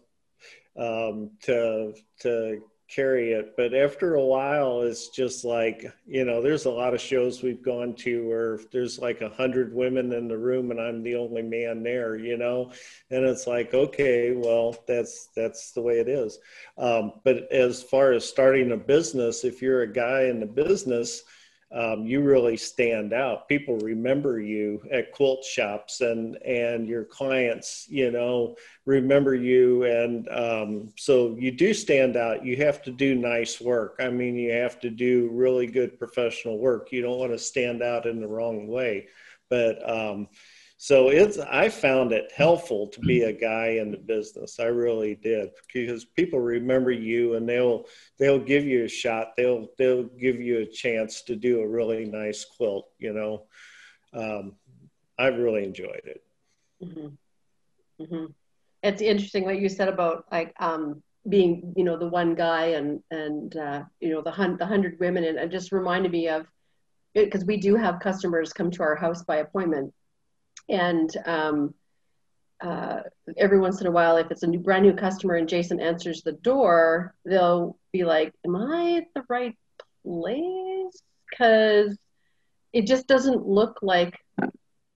um, 0.78 1.32
to 1.42 1.94
to 2.20 2.62
carry 2.88 3.32
it. 3.32 3.54
But 3.56 3.74
after 3.74 4.14
a 4.14 4.24
while 4.24 4.80
it's 4.80 5.08
just 5.08 5.44
like 5.44 5.84
you 6.06 6.24
know 6.24 6.40
there's 6.40 6.64
a 6.64 6.70
lot 6.70 6.94
of 6.94 7.00
shows 7.00 7.42
we've 7.42 7.62
gone 7.62 7.94
to 7.96 8.26
where 8.26 8.61
there's 8.72 8.98
like 8.98 9.20
a 9.20 9.28
hundred 9.28 9.74
women 9.74 10.12
in 10.12 10.26
the 10.26 10.38
room 10.38 10.70
and 10.70 10.80
i'm 10.80 11.02
the 11.02 11.14
only 11.16 11.42
man 11.42 11.82
there 11.82 12.16
you 12.16 12.38
know? 12.38 12.72
And 13.11 13.24
it's 13.26 13.46
like 13.46 13.74
okay 13.74 14.32
well 14.32 14.76
that's 14.87 15.28
that's 15.37 15.72
the 15.72 15.82
way 15.82 15.98
it 16.00 16.08
is. 16.08 16.38
Um, 16.78 17.12
but 17.24 17.52
as 17.52 17.82
far 17.82 18.12
as 18.12 18.26
starting 18.26 18.72
a 18.72 18.76
business 18.76 19.44
if 19.44 19.61
you're 19.61 19.82
a 19.82 19.92
guy 19.92 20.22
in 20.22 20.40
the 20.40 20.46
business 20.46 21.22
um, 21.70 22.07
you 22.07 22.22
really 22.22 22.57
stand 22.57 23.12
out. 23.12 23.46
People 23.46 23.76
remember 23.78 24.40
you 24.40 24.83
at 24.90 25.12
quilt 25.12 25.44
shops, 25.44 26.00
and 26.00 26.37
and 26.42 26.88
your 26.88 27.04
clients, 27.04 27.87
you 27.90 28.11
know, 28.11 28.57
remember 28.87 29.35
you, 29.35 29.85
and 29.85 30.28
um, 30.31 30.92
so 30.96 31.37
you 31.38 31.50
do 31.50 31.74
stand 31.74 32.16
out. 32.16 32.44
You 32.44 32.57
have 32.57 32.83
to 32.83 32.90
do 32.90 33.14
nice 33.14 33.61
work. 33.61 33.96
I 34.00 34.09
mean, 34.09 34.37
you 34.37 34.52
have 34.52 34.81
to 34.81 34.88
do 34.88 35.28
really 35.31 35.66
good 35.66 35.98
professional 35.98 36.59
work. 36.59 36.90
You 36.90 37.02
don't 37.02 37.18
want 37.18 37.33
to 37.33 37.38
stand 37.38 37.83
out 37.83 38.07
in 38.07 38.20
the 38.20 38.28
wrong 38.28 38.66
way, 38.66 39.09
but 39.50 39.88
um, 39.88 40.28
so 40.81 41.09
it's 41.09 41.38
I 41.38 41.69
found 41.69 42.12
it 42.12 42.31
helpful 42.35 42.87
to 42.87 43.01
be 43.01 43.23
a 43.23 43.33
guy 43.33 43.79
in 43.81 43.91
the 43.91 43.97
business. 43.99 44.61
I 44.61 44.66
really 44.66 45.16
did 45.16 45.51
because 45.74 46.05
people 46.05 46.39
remember 46.39 46.93
you 46.93 47.35
and 47.35 47.49
they'll 47.49 47.87
they'll 48.16 48.39
give 48.39 48.64
you 48.64 48.85
a 48.85 48.89
shot. 48.89 49.33
They'll 49.37 49.66
they'll 49.76 50.05
give 50.05 50.41
you 50.41 50.59
a 50.59 50.66
chance 50.66 51.22
to 51.22 51.35
do 51.35 51.61
a 51.61 51.68
really 51.68 52.05
nice 52.05 52.45
quilt. 52.45 52.91
You 53.01 53.12
know, 53.12 53.43
um, 54.14 54.55
I've 55.18 55.39
really 55.39 55.64
enjoyed 55.64 56.03
it. 56.05 56.22
Mm-hmm. 56.81 58.03
Mm-hmm. 58.05 58.26
It's 58.85 59.03
interesting 59.03 59.45
what 59.45 59.59
you 59.59 59.68
said 59.68 59.89
about 59.89 60.26
like 60.31 60.55
um, 60.61 61.03
being, 61.29 61.74
you 61.76 61.83
know, 61.83 61.99
the 61.99 62.07
one 62.07 62.37
guy 62.37 62.66
and 62.66 63.03
and 63.11 63.57
uh, 63.57 63.83
you 63.99 64.11
know 64.11 64.22
the 64.22 64.31
hun- 64.31 64.57
the 64.57 64.66
hundred 64.66 65.01
women, 65.01 65.24
and 65.24 65.39
it 65.39 65.51
just 65.51 65.72
reminded 65.72 66.12
me 66.12 66.29
of 66.29 66.47
because 67.14 67.45
we 67.45 67.57
do 67.57 67.74
have 67.74 67.99
customers 67.99 68.53
come 68.53 68.70
to 68.70 68.83
our 68.85 68.95
house 68.95 69.24
by 69.24 69.39
appointment, 69.39 69.93
and 70.69 71.11
um, 71.25 71.75
uh, 72.61 73.01
every 73.37 73.59
once 73.59 73.81
in 73.81 73.87
a 73.87 73.91
while, 73.91 74.16
if 74.16 74.31
it's 74.31 74.43
a 74.43 74.47
new 74.47 74.59
brand 74.59 74.85
new 74.85 74.95
customer 74.95 75.35
and 75.35 75.49
Jason 75.49 75.81
answers 75.81 76.23
the 76.23 76.33
door, 76.33 77.14
they'll 77.25 77.79
be 77.93 78.05
like, 78.05 78.33
"Am 78.45 78.57
I 78.57 78.97
at 78.99 79.07
the 79.14 79.25
right 79.29 79.57
place?" 80.05 81.03
Because 81.31 81.97
it 82.73 82.87
just 82.87 83.07
doesn't 83.07 83.47
look 83.47 83.79
like 83.83 84.14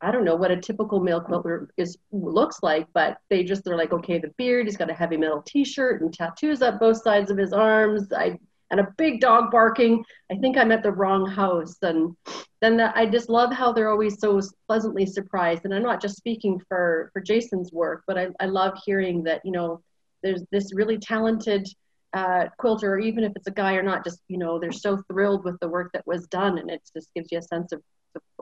I 0.03 0.11
don't 0.11 0.25
know 0.25 0.35
what 0.35 0.51
a 0.51 0.57
typical 0.57 0.99
male 0.99 1.20
quilter 1.20 1.68
is 1.77 1.97
looks 2.11 2.59
like, 2.61 2.89
but 2.93 3.18
they 3.31 3.45
just 3.45 3.64
they're 3.64 3.77
like, 3.77 3.93
okay, 3.93 4.18
the 4.18 4.33
beard, 4.37 4.66
he's 4.66 4.77
got 4.77 4.91
a 4.91 4.95
heavy 4.95 5.16
metal 5.16 5.43
T-shirt 5.43 6.03
and 6.03 6.12
tattoos 6.12 6.61
up 6.61 6.81
both 6.81 7.01
sides 7.01 7.31
of 7.31 7.39
his 7.39 7.53
arms. 7.53 8.12
I 8.12 8.39
and 8.73 8.81
a 8.81 8.93
big 8.99 9.20
dog 9.20 9.53
barking. 9.53 10.05
I 10.33 10.37
think 10.37 10.57
I'm 10.57 10.73
at 10.73 10.83
the 10.83 10.91
wrong 10.91 11.31
house. 11.31 11.77
And 11.83 12.16
then 12.61 12.79
the, 12.79 12.97
I 12.99 13.07
just 13.07 13.29
love 13.29 13.53
how 13.53 13.73
they're 13.73 13.91
always 13.91 14.18
so 14.18 14.41
pleasantly 14.66 15.07
surprised. 15.07 15.64
And 15.64 15.73
I'm 15.75 15.83
not 15.85 16.03
just 16.03 16.16
speaking 16.16 16.61
for, 16.68 17.11
for 17.12 17.20
Jason's 17.20 17.70
work, 17.73 18.03
but 18.07 18.18
I, 18.18 18.29
I 18.41 18.47
love 18.47 18.77
hearing 18.85 19.23
that, 19.25 19.43
you 19.45 19.53
know, 19.53 19.81
there's 20.25 20.43
this 20.51 20.75
really 20.75 20.99
talented 20.99 21.68
uh, 22.14 22.47
quilter, 22.59 22.99
even 22.99 23.25
if 23.25 23.33
it's 23.37 23.47
a 23.47 23.53
guy 23.53 23.75
or 23.75 23.83
not, 23.83 24.05
just, 24.05 24.20
you 24.29 24.39
know, 24.39 24.59
they're 24.59 24.73
so 24.73 25.03
thrilled 25.09 25.45
with 25.45 25.59
the 25.61 25.68
work 25.68 25.91
that 25.93 26.07
was 26.07 26.27
done. 26.29 26.59
And 26.59 26.70
it 26.70 26.83
just 26.95 27.12
gives 27.14 27.31
you 27.31 27.39
a 27.39 27.43
sense 27.43 27.73
of, 27.73 27.83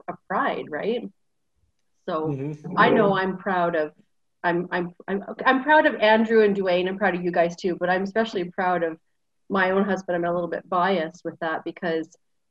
of 0.07 0.15
pride, 0.27 0.65
right? 0.69 1.07
So 2.07 2.27
Mhm. 2.27 2.73
I 2.77 2.89
know 2.89 3.15
I'm 3.15 3.37
proud 3.37 3.75
of 3.75 3.91
I'm 4.43 4.67
I'm 4.71 4.93
I'm 5.07 5.23
I'm 5.45 5.63
proud 5.63 5.85
of 5.85 5.95
Andrew 5.95 6.43
and 6.43 6.55
Dwayne. 6.55 6.87
I'm 6.87 6.97
proud 6.97 7.15
of 7.15 7.23
you 7.23 7.31
guys 7.31 7.55
too, 7.55 7.77
but 7.79 7.89
I'm 7.89 8.03
especially 8.03 8.45
proud 8.45 8.81
of 8.83 8.97
my 9.51 9.71
own 9.71 9.83
husband. 9.83 10.15
I'm 10.15 10.25
a 10.25 10.33
little 10.33 10.49
bit 10.49 10.67
biased 10.69 11.23
with 11.25 11.37
that 11.41 11.63
because 11.65 12.09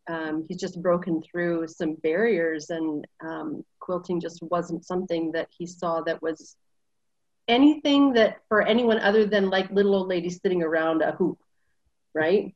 um, 0.09 0.44
he's 0.46 0.61
just 0.61 0.80
broken 0.80 1.22
through 1.22 1.66
some 1.66 1.94
barriers, 1.94 2.70
and 2.70 3.07
um, 3.24 3.64
quilting 3.80 4.20
just 4.20 4.42
wasn't 4.42 4.84
something 4.84 5.32
that 5.32 5.48
he 5.57 5.66
saw 5.66 6.03
that 6.03 6.20
was 6.22 6.57
anything 7.48 8.12
that 8.12 8.38
for 8.48 8.62
anyone 8.62 8.98
other 8.98 9.24
than 9.24 9.51
like 9.51 9.70
little 9.70 9.94
old 9.94 10.09
ladies 10.09 10.40
sitting 10.42 10.62
around 10.62 11.03
a 11.03 11.12
hoop, 11.12 11.38
right? 12.14 12.55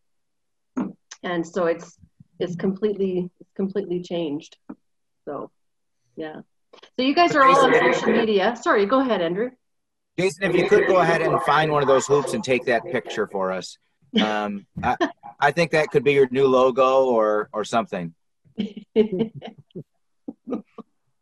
And 1.22 1.46
so 1.46 1.66
it's 1.66 1.98
it's 2.38 2.54
completely 2.56 3.30
it's 3.40 3.52
completely 3.56 4.02
changed. 4.02 4.56
So 5.24 5.50
yeah. 6.16 6.40
So 6.96 7.02
you 7.02 7.14
guys 7.14 7.34
are 7.34 7.44
all 7.44 7.64
on 7.64 7.72
social 7.72 8.12
media. 8.12 8.56
Sorry, 8.60 8.84
go 8.84 9.00
ahead, 9.00 9.22
Andrew. 9.22 9.50
Jason, 10.18 10.50
if 10.50 10.54
you 10.54 10.68
could 10.68 10.86
go 10.86 10.98
ahead 10.98 11.22
and 11.22 11.40
find 11.42 11.72
one 11.72 11.82
of 11.82 11.88
those 11.88 12.06
hoops 12.06 12.34
and 12.34 12.44
take 12.44 12.66
that 12.66 12.84
picture 12.84 13.26
for 13.26 13.50
us. 13.50 13.78
Um, 14.20 14.66
I, 14.82 14.96
I 15.40 15.50
think 15.50 15.72
that 15.72 15.88
could 15.90 16.04
be 16.04 16.12
your 16.12 16.28
new 16.30 16.46
logo 16.46 17.06
or 17.06 17.48
or 17.52 17.64
something. 17.64 18.14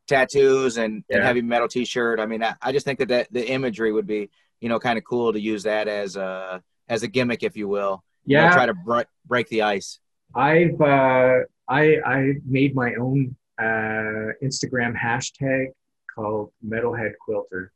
Tattoos 0.07 0.76
and, 0.76 1.05
and 1.11 1.22
heavy 1.22 1.40
metal 1.40 1.68
T-shirt. 1.68 2.20
I 2.20 2.26
mean, 2.26 2.43
I, 2.43 2.55
I 2.61 2.72
just 2.72 2.84
think 2.84 2.99
that, 2.99 3.09
that 3.09 3.32
the 3.32 3.49
imagery 3.49 3.93
would 3.93 4.07
be, 4.07 4.30
you 4.61 4.68
know, 4.68 4.78
kind 4.78 4.99
of 4.99 5.05
cool 5.05 5.32
to 5.32 5.40
use 5.40 5.62
that 5.62 5.88
as 5.88 6.16
a 6.16 6.62
as 6.88 7.03
a 7.03 7.09
gimmick, 7.09 7.43
if 7.43 7.57
you 7.57 7.68
will. 7.68 8.05
You 8.26 8.36
know, 8.36 8.45
Yeah, 8.45 8.53
try 8.53 8.66
to 8.66 8.74
bre- 8.74 9.11
break 9.26 9.49
the 9.49 9.62
ice. 9.62 9.99
I've 10.34 10.80
uh, 10.80 11.40
I 11.68 11.97
I 12.05 12.34
made 12.45 12.74
my 12.74 12.95
own 12.95 13.36
uh, 13.59 14.34
Instagram 14.43 14.95
hashtag 14.97 15.68
called 16.14 16.53
Metalhead 16.66 17.12
Quilter. 17.26 17.72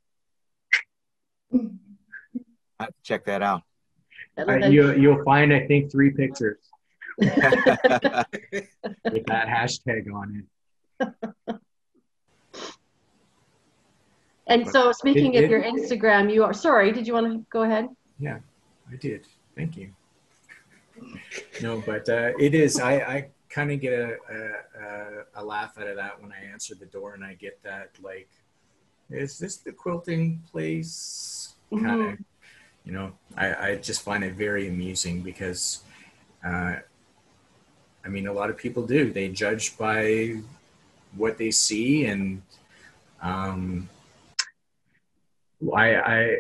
Check 3.02 3.24
that 3.24 3.42
out. 3.42 3.62
Uh, 4.39 4.57
you 4.68 4.93
you'll 4.97 5.22
find 5.24 5.53
I 5.53 5.66
think 5.66 5.91
three 5.91 6.11
pictures 6.11 6.59
with 7.18 7.34
that 7.34 8.26
hashtag 9.49 10.12
on 10.12 10.45
it. 11.01 11.57
and 14.47 14.68
so 14.68 14.93
speaking 14.93 15.34
It- 15.34 15.45
of 15.45 15.51
your 15.51 15.62
Instagram, 15.62 16.32
you 16.32 16.45
are 16.45 16.53
sorry, 16.53 16.93
did 16.93 17.07
you 17.07 17.14
want 17.14 17.26
to 17.32 17.47
go 17.51 17.62
ahead? 17.62 17.89
Yeah, 18.18 18.39
I 18.93 18.97
did. 18.97 19.26
Thank 19.57 19.76
you. 19.76 19.91
No, 21.62 21.82
but 21.84 22.09
uh, 22.09 22.32
it 22.39 22.55
is. 22.55 22.78
I, 22.80 22.93
I 22.95 23.28
kind 23.51 23.70
of 23.72 23.80
get 23.80 23.93
a, 23.93 24.16
a, 24.30 24.82
a, 24.82 25.43
a 25.43 25.45
laugh 25.45 25.76
out 25.78 25.87
of 25.87 25.97
that 25.97 26.20
when 26.22 26.32
I 26.32 26.45
answer 26.53 26.74
the 26.74 26.87
door 26.87 27.14
and 27.14 27.24
I 27.24 27.34
get 27.34 27.62
that, 27.62 27.91
like, 28.03 28.28
is 29.11 29.39
this 29.39 29.57
the 29.59 29.72
quilting 29.72 30.43
place? 30.51 31.55
Kind 31.70 31.87
of, 32.12 32.18
you 32.87 32.93
know, 32.93 33.12
I, 33.37 33.55
I 33.55 33.76
just 33.76 34.03
find 34.03 34.22
it 34.22 34.34
very 34.34 34.68
amusing 34.68 35.20
because, 35.20 35.82
uh, 36.47 36.76
I 38.05 38.09
mean, 38.09 38.28
a 38.28 38.32
lot 38.32 38.49
of 38.49 38.57
people 38.57 38.87
do. 38.87 39.12
They 39.12 39.28
judge 39.28 39.76
by 39.76 40.37
what 41.16 41.37
they 41.37 41.51
see 41.51 42.07
and, 42.07 42.43
um, 43.20 43.89
I, 45.74 45.97
I 45.97 46.37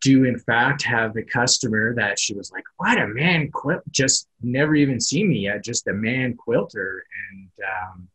do 0.00 0.24
in 0.24 0.38
fact 0.38 0.82
have 0.82 1.16
a 1.16 1.22
customer 1.22 1.94
that 1.94 2.18
she 2.18 2.34
was 2.34 2.50
like, 2.50 2.64
"What 2.78 2.98
a 2.98 3.06
man 3.06 3.50
quilt! 3.50 3.82
Just 3.90 4.28
never 4.40 4.74
even 4.74 4.98
seen 4.98 5.28
me 5.28 5.40
yet. 5.40 5.62
Just 5.62 5.86
a 5.88 5.92
man 5.92 6.36
quilter." 6.36 7.04
And 7.30 7.50
um, 7.68 8.08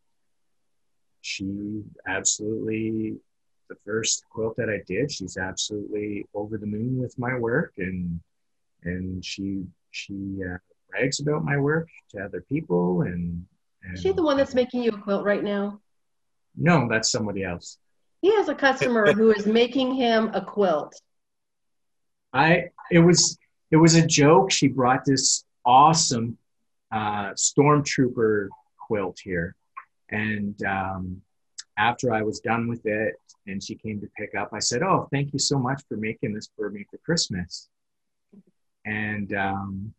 she 1.20 1.82
absolutely 2.06 3.18
the 3.68 3.76
first 3.84 4.24
quilt 4.30 4.56
that 4.56 4.68
I 4.68 4.82
did. 4.86 5.10
She's 5.10 5.36
absolutely 5.36 6.26
over 6.34 6.58
the 6.58 6.66
moon 6.66 6.98
with 6.98 7.18
my 7.18 7.38
work, 7.38 7.74
and 7.78 8.20
and 8.84 9.24
she 9.24 9.64
she 9.90 10.38
uh, 10.44 10.58
brags 10.90 11.20
about 11.20 11.44
my 11.44 11.56
work 11.56 11.88
to 12.10 12.24
other 12.24 12.42
people. 12.48 13.02
And, 13.02 13.44
and 13.82 13.98
she 13.98 14.12
the 14.12 14.22
one 14.22 14.36
that's 14.36 14.54
making 14.54 14.82
you 14.82 14.90
a 14.90 14.98
quilt 14.98 15.24
right 15.24 15.42
now? 15.42 15.80
no, 16.56 16.88
that's 16.88 17.10
somebody 17.10 17.44
else. 17.44 17.78
He 18.22 18.34
has 18.34 18.48
a 18.48 18.54
customer 18.54 19.12
who 19.12 19.30
is 19.30 19.46
making 19.46 19.94
him 19.94 20.30
a 20.32 20.40
quilt. 20.40 21.00
I 22.32 22.70
it 22.90 22.98
was 22.98 23.38
it 23.70 23.76
was 23.76 23.94
a 23.94 24.06
joke. 24.06 24.50
She 24.50 24.68
brought 24.68 25.04
this 25.04 25.44
awesome 25.64 26.38
uh, 26.90 27.30
stormtrooper 27.32 28.48
quilt 28.86 29.18
here, 29.22 29.54
and 30.10 30.60
um, 30.64 31.22
after 31.78 32.12
I 32.12 32.22
was 32.22 32.40
done 32.40 32.68
with 32.68 32.84
it, 32.86 33.14
and 33.46 33.62
she 33.62 33.74
came 33.74 34.00
to 34.00 34.08
pick 34.16 34.34
up, 34.34 34.50
I 34.52 34.58
said, 34.58 34.82
"Oh, 34.82 35.08
thank 35.12 35.32
you 35.32 35.38
so 35.38 35.58
much 35.58 35.82
for 35.88 35.96
making 35.96 36.34
this 36.34 36.50
for 36.56 36.70
me 36.70 36.86
for 36.90 36.98
Christmas." 36.98 37.68
And 38.84 39.32
um, 39.34 39.94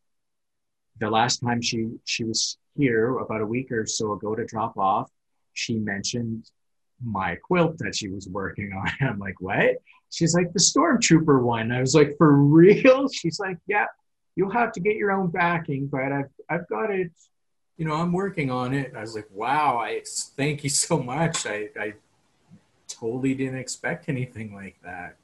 the 1.00 1.10
last 1.10 1.40
time 1.40 1.62
she 1.62 1.90
she 2.06 2.24
was 2.24 2.58
here 2.76 3.18
about 3.18 3.42
a 3.42 3.46
week 3.46 3.72
or 3.72 3.86
so 3.86 4.14
ago 4.14 4.36
to 4.36 4.46
drop 4.46 4.78
off, 4.78 5.12
she 5.54 5.76
mentioned 5.76 6.50
my 7.04 7.36
quilt 7.36 7.78
that 7.80 7.96
she 7.96 8.10
was 8.10 8.28
working 8.28 8.74
on. 8.74 8.90
I'm 9.08 9.20
like, 9.20 9.40
what? 9.40 9.78
She's 10.10 10.34
like, 10.34 10.54
the 10.54 10.60
stormtrooper 10.60 11.42
one. 11.42 11.72
I 11.72 11.82
was 11.82 11.94
like, 11.94 12.16
for 12.18 12.34
real? 12.36 13.10
She's 13.10 13.40
like, 13.40 13.58
yeah, 13.68 13.86
you'll 14.36 14.52
have 14.52 14.72
to 14.74 14.80
get 14.80 14.96
your 14.96 15.12
own 15.12 15.30
backing, 15.30 15.88
but 15.88 16.12
I've 16.12 16.32
I've 16.50 16.68
got 16.70 16.92
it. 16.92 17.12
You 17.78 17.86
know, 17.86 17.94
I'm 17.94 18.12
working 18.12 18.50
on 18.50 18.74
it. 18.74 18.94
I 18.96 19.02
was 19.02 19.16
like, 19.16 19.28
wow, 19.34 19.78
I 19.78 20.02
thank 20.36 20.64
you 20.64 20.70
so 20.70 20.98
much. 20.98 21.46
I, 21.46 21.70
I 21.80 21.94
totally 22.88 23.34
didn't 23.34 23.60
expect 23.60 24.10
anything 24.10 24.54
like 24.54 24.76
that. 24.84 25.18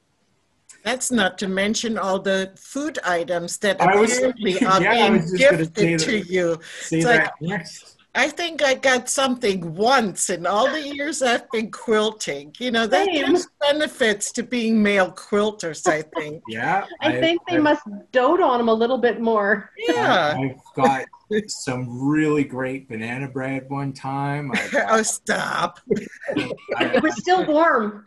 That's 0.84 1.10
not 1.10 1.38
to 1.38 1.48
mention 1.48 1.96
all 1.96 2.18
the 2.18 2.52
food 2.56 2.98
items 3.04 3.56
that 3.58 3.80
I 3.80 3.86
apparently 3.86 4.52
yeah, 4.60 4.68
are 4.68 4.86
I 4.86 5.08
being 5.08 5.12
was 5.22 5.32
gifted 5.32 5.98
to 6.00 6.18
you. 6.18 6.60
It's 6.92 7.04
that 7.04 7.32
next. 7.40 7.93
I 8.16 8.28
think 8.28 8.62
I 8.62 8.74
got 8.74 9.08
something 9.08 9.74
once 9.74 10.30
in 10.30 10.46
all 10.46 10.70
the 10.70 10.80
years 10.80 11.20
I've 11.20 11.50
been 11.50 11.72
quilting. 11.72 12.54
You 12.60 12.70
know, 12.70 12.86
that 12.86 13.06
Same. 13.06 13.26
gives 13.26 13.48
benefits 13.60 14.30
to 14.32 14.44
being 14.44 14.80
male 14.80 15.10
quilters, 15.10 15.86
I 15.88 16.02
think. 16.02 16.42
Yeah. 16.48 16.86
I 17.00 17.18
think 17.20 17.40
they 17.48 17.54
I've- 17.54 17.62
must 17.62 17.82
dote 18.12 18.40
on 18.40 18.58
them 18.58 18.68
a 18.68 18.74
little 18.74 18.98
bit 18.98 19.20
more. 19.20 19.70
Yeah. 19.88 20.36
I've 20.38 20.74
got 20.76 21.04
some 21.48 22.08
really 22.08 22.44
great 22.44 22.88
banana 22.88 23.26
bread 23.28 23.68
one 23.68 23.92
time. 23.92 24.52
I 24.54 24.86
oh, 24.90 25.02
stop. 25.02 25.80
It 26.36 27.02
was 27.02 27.16
still 27.16 27.44
warm. 27.46 28.06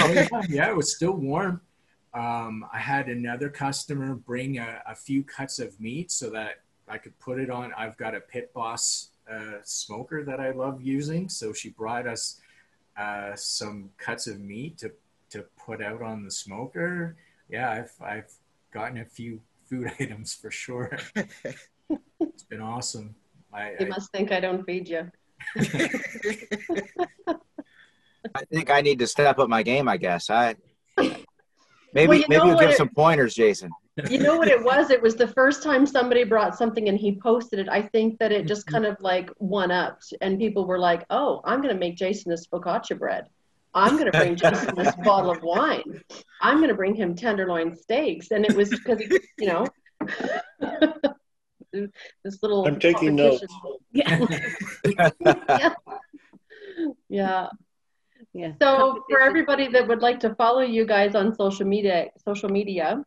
Oh, 0.00 0.12
yeah, 0.12 0.28
yeah, 0.48 0.70
it 0.70 0.76
was 0.76 0.94
still 0.94 1.12
warm. 1.12 1.60
Um, 2.14 2.64
I 2.72 2.78
had 2.78 3.08
another 3.08 3.48
customer 3.48 4.14
bring 4.14 4.58
a, 4.58 4.82
a 4.86 4.94
few 4.94 5.22
cuts 5.24 5.58
of 5.58 5.78
meat 5.80 6.10
so 6.10 6.30
that 6.30 6.56
I 6.92 6.98
could 6.98 7.18
put 7.18 7.38
it 7.40 7.48
on. 7.48 7.72
I've 7.76 7.96
got 7.96 8.14
a 8.14 8.20
Pit 8.20 8.52
Boss 8.52 9.08
uh, 9.30 9.60
smoker 9.64 10.24
that 10.24 10.40
I 10.40 10.50
love 10.50 10.82
using, 10.82 11.26
so 11.30 11.54
she 11.54 11.70
brought 11.70 12.06
us 12.06 12.38
uh, 12.98 13.32
some 13.34 13.88
cuts 13.96 14.26
of 14.26 14.38
meat 14.40 14.76
to 14.78 14.92
to 15.30 15.44
put 15.64 15.82
out 15.82 16.02
on 16.02 16.22
the 16.22 16.30
smoker. 16.30 17.16
Yeah, 17.48 17.70
I've 17.70 17.92
I've 18.06 18.30
gotten 18.72 18.98
a 18.98 19.06
few 19.06 19.40
food 19.64 19.90
items 20.00 20.34
for 20.34 20.50
sure. 20.50 20.98
it's 21.16 22.42
been 22.50 22.60
awesome. 22.60 23.14
I, 23.54 23.70
You 23.80 23.86
I 23.86 23.88
must 23.88 24.12
think 24.12 24.30
I 24.30 24.40
don't 24.40 24.62
feed 24.64 24.86
you. 24.88 25.10
I 28.34 28.44
think 28.52 28.70
I 28.70 28.80
need 28.82 28.98
to 29.00 29.06
step 29.06 29.38
up 29.38 29.48
my 29.48 29.62
game. 29.62 29.88
I 29.88 29.96
guess 29.96 30.28
I 30.30 30.56
maybe 30.98 31.24
Well, 31.94 32.14
you 32.18 32.24
maybe 32.28 32.36
know 32.36 32.46
we'll 32.48 32.58
give 32.58 32.70
it- 32.70 32.76
some 32.76 32.90
pointers, 32.90 33.34
Jason. 33.34 33.70
You 34.08 34.18
know 34.18 34.38
what 34.38 34.48
it 34.48 34.62
was? 34.62 34.90
It 34.90 35.02
was 35.02 35.16
the 35.16 35.28
first 35.28 35.62
time 35.62 35.84
somebody 35.84 36.24
brought 36.24 36.56
something 36.56 36.88
and 36.88 36.98
he 36.98 37.20
posted 37.20 37.58
it. 37.58 37.68
I 37.68 37.82
think 37.82 38.18
that 38.20 38.32
it 38.32 38.46
just 38.46 38.66
kind 38.66 38.86
of 38.86 38.96
like 39.00 39.30
one 39.36 39.70
upped, 39.70 40.14
and 40.22 40.38
people 40.38 40.66
were 40.66 40.78
like, 40.78 41.04
"Oh, 41.10 41.42
I'm 41.44 41.60
going 41.60 41.74
to 41.74 41.78
make 41.78 41.96
Jason 41.96 42.30
this 42.30 42.46
focaccia 42.46 42.98
bread. 42.98 43.26
I'm 43.74 43.98
going 43.98 44.10
to 44.10 44.18
bring 44.18 44.36
Jason 44.36 44.74
this 44.76 44.94
bottle 45.04 45.30
of 45.30 45.42
wine. 45.42 46.00
I'm 46.40 46.56
going 46.56 46.70
to 46.70 46.74
bring 46.74 46.94
him 46.94 47.14
tenderloin 47.14 47.76
steaks." 47.76 48.30
And 48.30 48.46
it 48.46 48.56
was 48.56 48.70
because 48.70 49.02
you 49.38 49.46
know, 49.46 49.66
this 52.24 52.42
little. 52.42 52.66
I'm 52.66 52.78
taking 52.78 53.14
notes. 53.16 53.44
Yeah. 53.92 54.26
yeah. 54.86 55.74
Yeah. 57.10 57.48
yeah. 58.32 58.52
So 58.58 59.04
for 59.10 59.20
everybody 59.20 59.68
that 59.68 59.86
would 59.86 60.00
like 60.00 60.20
to 60.20 60.34
follow 60.36 60.62
you 60.62 60.86
guys 60.86 61.14
on 61.14 61.34
social 61.34 61.66
media, 61.66 62.06
social 62.24 62.48
media, 62.48 63.04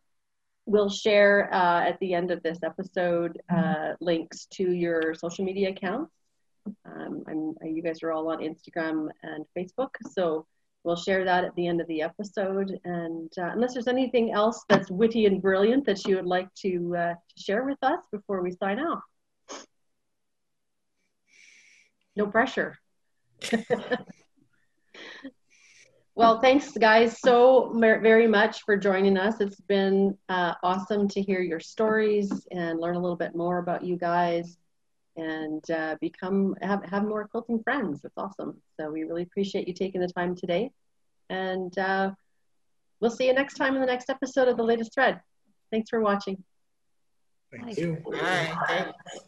we'll 0.66 0.90
share 0.90 1.52
uh, 1.54 1.88
at 1.88 1.98
the 2.00 2.12
end 2.12 2.30
of 2.30 2.42
this 2.42 2.58
episode 2.64 3.40
uh, 3.54 3.92
links 4.00 4.46
to 4.46 4.72
your 4.72 5.14
social 5.14 5.44
media 5.44 5.70
accounts. 5.70 6.12
Um, 6.84 7.22
I'm, 7.28 7.54
you 7.64 7.82
guys 7.82 8.02
are 8.02 8.10
all 8.12 8.28
on 8.30 8.38
Instagram 8.38 9.08
and 9.22 9.44
Facebook, 9.56 9.90
so 10.10 10.44
we'll 10.82 10.96
share 10.96 11.24
that 11.24 11.44
at 11.44 11.54
the 11.54 11.68
end 11.68 11.80
of 11.80 11.86
the 11.86 12.02
episode. 12.02 12.78
And 12.84 13.32
uh, 13.38 13.50
unless 13.52 13.74
there's 13.74 13.86
anything 13.86 14.32
else 14.32 14.64
that's 14.68 14.90
witty 14.90 15.26
and 15.26 15.40
brilliant 15.40 15.86
that 15.86 16.04
you 16.04 16.16
would 16.16 16.26
like 16.26 16.52
to, 16.62 16.96
uh, 16.96 17.14
to 17.14 17.42
share 17.42 17.64
with 17.64 17.78
us 17.82 18.00
before 18.10 18.42
we 18.42 18.50
sign 18.50 18.80
off. 18.80 19.02
No 22.16 22.26
pressure. 22.26 22.76
well, 26.16 26.40
thanks 26.40 26.72
guys 26.72 27.20
so 27.20 27.70
very 27.78 28.26
much 28.26 28.62
for 28.62 28.74
joining 28.74 29.18
us. 29.18 29.38
It's 29.42 29.60
been 29.60 30.16
uh, 30.30 30.54
awesome 30.62 31.08
to 31.08 31.20
hear 31.20 31.40
your 31.42 31.60
stories 31.60 32.46
and 32.50 32.80
learn 32.80 32.96
a 32.96 32.98
little 32.98 33.18
bit 33.18 33.36
more 33.36 33.58
about 33.58 33.84
you 33.84 33.96
guys 33.96 34.56
and 35.16 35.62
uh, 35.70 35.96
become 36.00 36.56
have, 36.62 36.82
have 36.86 37.04
more 37.04 37.28
quilting 37.28 37.62
friends. 37.62 38.00
It's 38.02 38.16
awesome. 38.16 38.56
So 38.80 38.90
we 38.90 39.04
really 39.04 39.24
appreciate 39.24 39.68
you 39.68 39.74
taking 39.74 40.00
the 40.00 40.08
time 40.08 40.34
today. 40.34 40.70
And 41.28 41.76
uh, 41.78 42.12
we'll 43.00 43.10
see 43.10 43.26
you 43.26 43.34
next 43.34 43.54
time 43.54 43.74
in 43.74 43.82
the 43.82 43.86
next 43.86 44.08
episode 44.08 44.48
of 44.48 44.56
The 44.56 44.64
Latest 44.64 44.94
Thread. 44.94 45.20
Thanks 45.70 45.90
for 45.90 46.00
watching. 46.00 46.42
Thank 47.52 47.76
Bye. 47.76 47.82
you. 47.82 48.02
Bye. 48.10 48.56
Thanks. 48.68 49.26